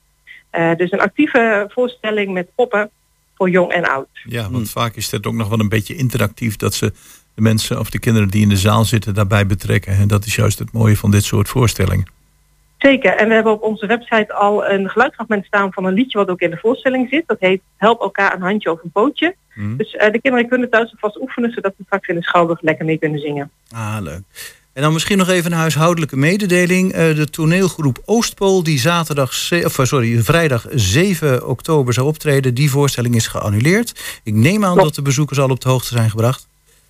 [0.49, 2.89] Eh, dus een actieve voorstelling met poppen
[3.35, 4.07] voor jong en oud.
[4.23, 6.55] Ja, want vaak is het ook nog wel een beetje interactief...
[6.55, 6.93] dat ze
[7.33, 9.93] de mensen of de kinderen die in de zaal zitten daarbij betrekken.
[9.93, 12.07] En dat is juist het mooie van dit soort voorstellingen.
[12.77, 13.15] Zeker.
[13.15, 16.41] En we hebben op onze website al een geluidsfragment staan van een liedje wat ook
[16.41, 17.27] in de voorstelling zit.
[17.27, 19.35] Dat heet Help elkaar een handje of een pootje.
[19.77, 22.85] Dus eh, de kinderen kunnen thuis alvast oefenen zodat ze straks in de schouwburg lekker
[22.85, 23.51] mee kunnen zingen.
[23.71, 24.21] Ah, leuk.
[24.77, 26.93] En dan misschien nog even een huishoudelijke mededeling.
[26.93, 29.29] Eh, de toneelgroep Oostpool, die zaterdag,
[29.65, 34.19] of, eh, sorry, vrijdag 7 oktober zou optreden, die voorstelling is geannuleerd.
[34.23, 36.47] Ik neem aan dat de bezoekers al op de hoogte zijn gebracht.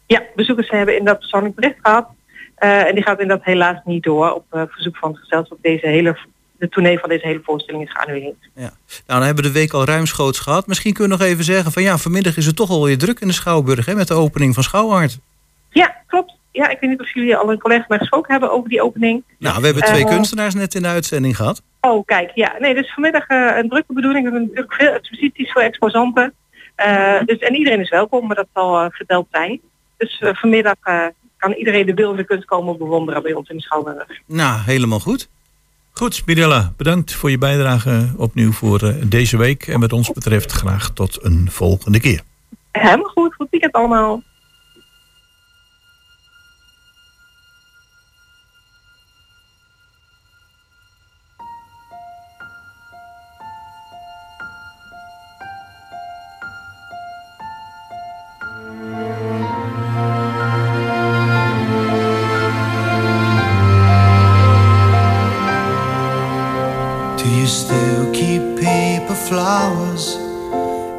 [0.08, 2.08] Ja, bezoekers hebben inderdaad persoonlijk bericht gehad.
[2.56, 5.58] Eh, en die gaat inderdaad helaas niet door op verzoek van het gezelschap.
[5.62, 6.18] Deze hele,
[6.58, 8.50] de tournee van deze hele voorstelling is geannuleerd.
[8.56, 8.72] Nou,
[9.06, 10.68] dan hebben we de week al ruimschoots gehad.
[10.68, 13.28] Misschien kun je nog even zeggen van ja, vanmiddag is het toch alweer druk in
[13.28, 15.20] de Schouwburg hè, met de opening van Schouwart.
[15.70, 16.37] Ja, klopt.
[16.58, 19.24] Ja, ik weet niet of jullie al een collega gesproken hebben over die opening.
[19.40, 21.62] Nou, we hebben twee Eh, kunstenaars net in de uitzending gehad.
[21.82, 22.56] Oh, kijk, ja.
[22.60, 24.26] Nee, dus vanmiddag eh, een drukke bedoeling.
[24.26, 26.34] We hebben natuurlijk veel exposities voor exposanten.
[26.76, 29.60] Eh, dus, en iedereen is welkom, maar dat zal verteld zijn.
[29.98, 30.76] Dus vanmiddag
[31.38, 34.08] kan iedereen de beeldende kunst komen bewonderen bij ons in de Schouwburg.
[34.26, 35.30] Nou, helemaal goed.
[35.92, 39.68] Goed, Mirella, bedankt voor je bijdrage opnieuw voor deze week.
[39.68, 42.22] En wat ons betreft graag tot een volgende keer.
[42.72, 44.22] Helemaal goed, goed weekend allemaal.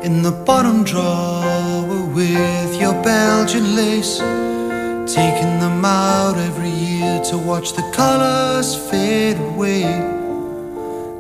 [0.09, 1.85] In the bottom drawer
[2.15, 4.17] with your Belgian lace?
[5.19, 9.83] Taking them out every year to watch the colors fade away.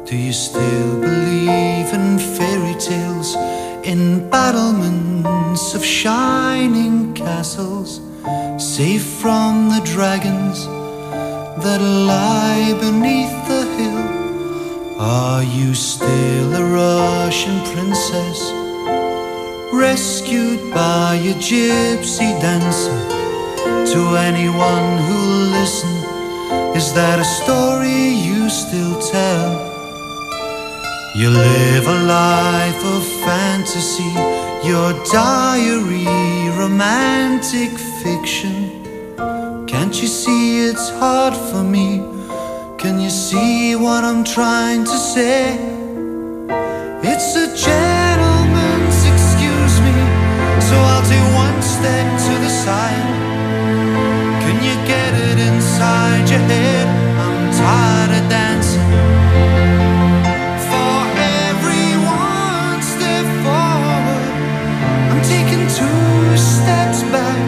[0.08, 3.36] Do you still believe in fairy tales,
[3.84, 8.00] in battlements of shining castles,
[8.56, 10.64] safe from the dragons
[11.64, 11.80] that
[12.12, 14.04] lie beneath the hill?
[14.98, 18.57] Are you still a Russian princess?
[19.78, 22.98] Rescued by a gypsy dancer?
[23.92, 25.94] To anyone who'll listen,
[26.74, 29.50] is that a story you still tell?
[31.14, 34.12] You live a life of fantasy,
[34.66, 36.10] your diary,
[36.58, 37.70] romantic
[38.02, 38.82] fiction.
[39.68, 42.02] Can't you see it's hard for me?
[42.78, 45.56] Can you see what I'm trying to say?
[47.04, 47.97] It's a gentleman's
[51.78, 53.08] step to the side.
[54.42, 56.86] Can you get it inside your head?
[57.24, 58.90] I'm tired of dancing.
[60.68, 60.96] For
[61.46, 61.88] every
[62.26, 64.30] one step forward,
[65.10, 67.42] I'm taking two steps back.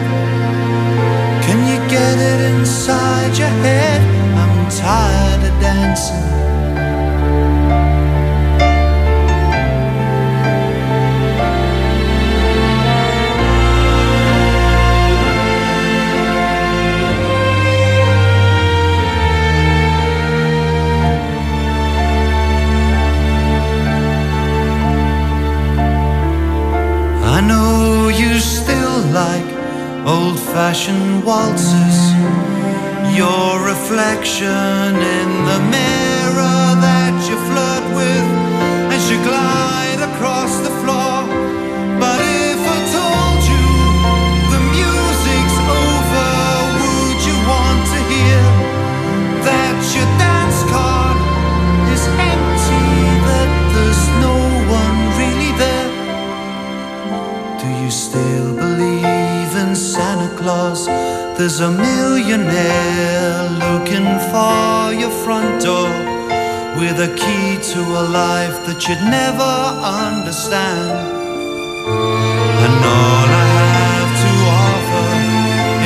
[1.45, 3.99] Can you get it inside your head?
[4.41, 6.30] I'm tired of dancing.
[30.05, 31.97] Old fashioned waltzes.
[33.15, 38.40] Your reflection in the mirror that you flirt with
[61.41, 65.89] There's a millionaire looking for your front door
[66.77, 70.91] with a key to a life that you'd never understand.
[72.63, 74.33] And all I have to
[74.69, 75.09] offer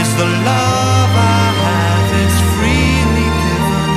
[0.03, 3.91] is the love I have, it's freely given.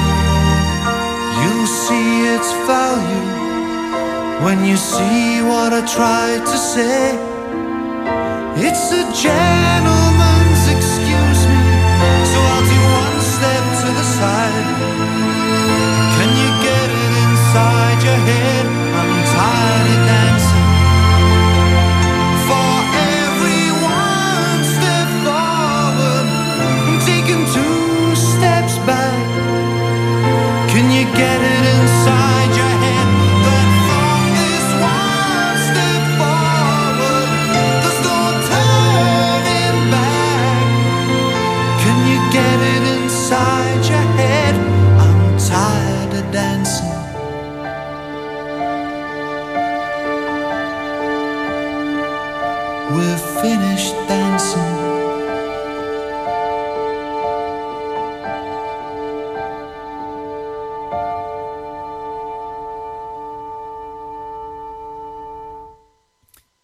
[1.43, 3.27] You'll see its value
[4.45, 7.19] when you see what I tried to say.
[8.63, 9.88] It's a gentleman's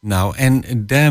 [0.06, 0.64] Nou, en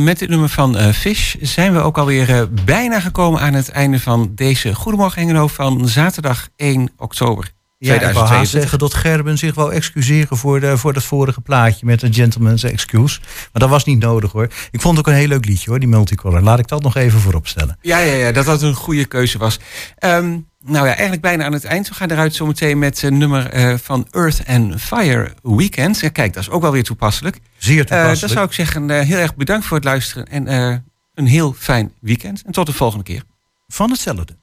[0.04, 3.70] met dit nummer van eh Fish zijn we ook alweer eh, bijna gekomen aan het
[3.70, 7.52] einde van deze Goedemorgen van zaterdag 1 oktober
[7.86, 8.62] Ja, ik wou haast 2022.
[8.62, 12.64] zeggen dat Gerben zich wou excuseren voor, de, voor dat vorige plaatje met een gentleman's
[12.64, 13.20] excuse.
[13.22, 14.48] Maar dat was niet nodig hoor.
[14.72, 16.42] Ik vond het ook een heel leuk liedje hoor, die multicolor.
[16.42, 17.78] Laat ik dat nog even voorop stellen.
[17.82, 19.60] Ja, ja, ja, dat dat een goede keuze was.
[19.98, 20.30] Ehm,
[20.66, 21.88] nou ja, eigenlijk bijna aan het eind.
[21.90, 26.00] We gaan eruit zometeen met een nummer eh, van Earth and Fire Weekend.
[26.00, 27.40] Ja, kijk, dat is ook wel weer toepasselijk.
[27.58, 28.20] Zeer Eh, toepasselijk.
[28.20, 30.26] dan zou ik zeggen, eh, heel erg bedankt voor het luisteren.
[30.28, 30.76] En eh,
[31.14, 32.42] een heel fijn weekend.
[32.46, 33.24] En tot de volgende keer.
[33.68, 34.42] Van hetzelfde.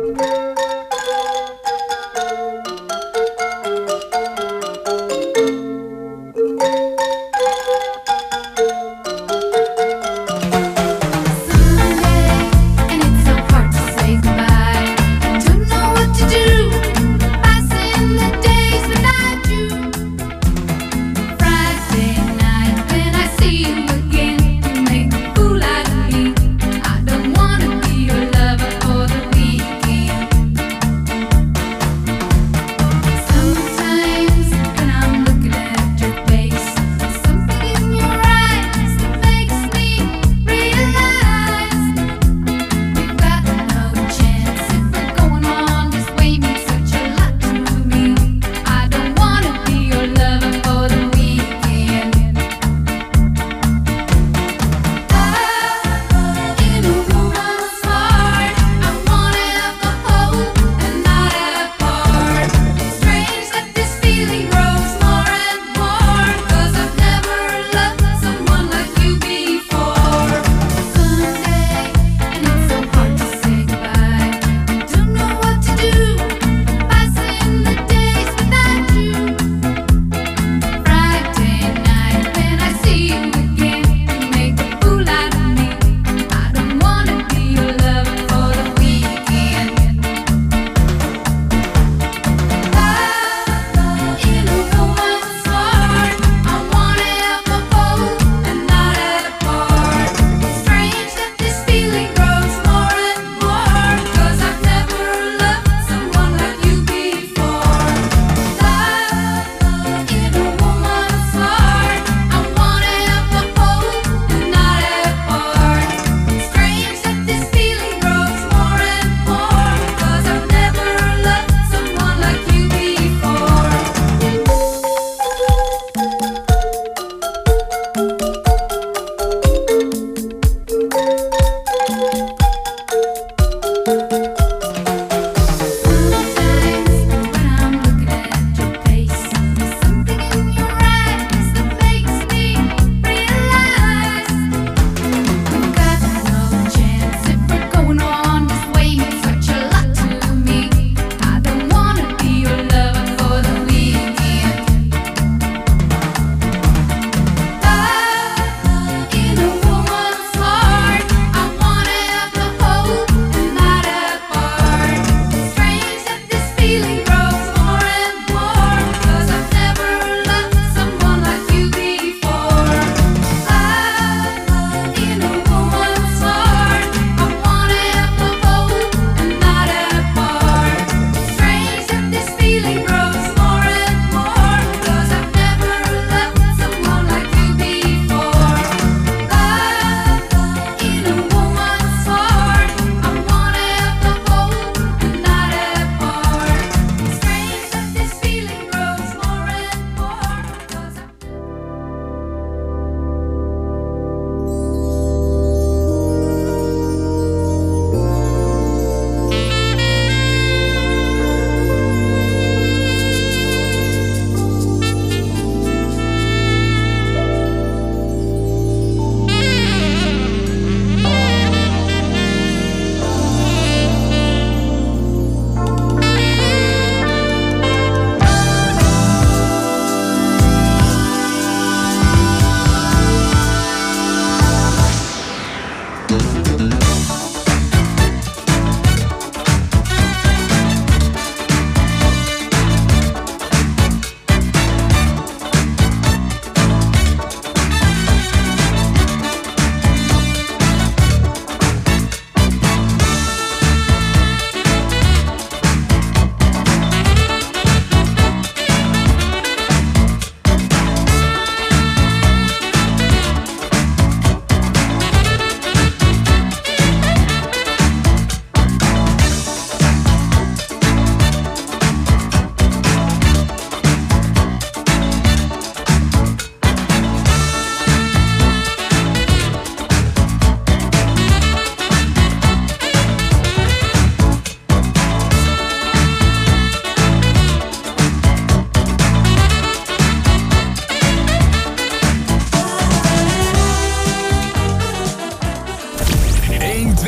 [0.00, 0.79] Música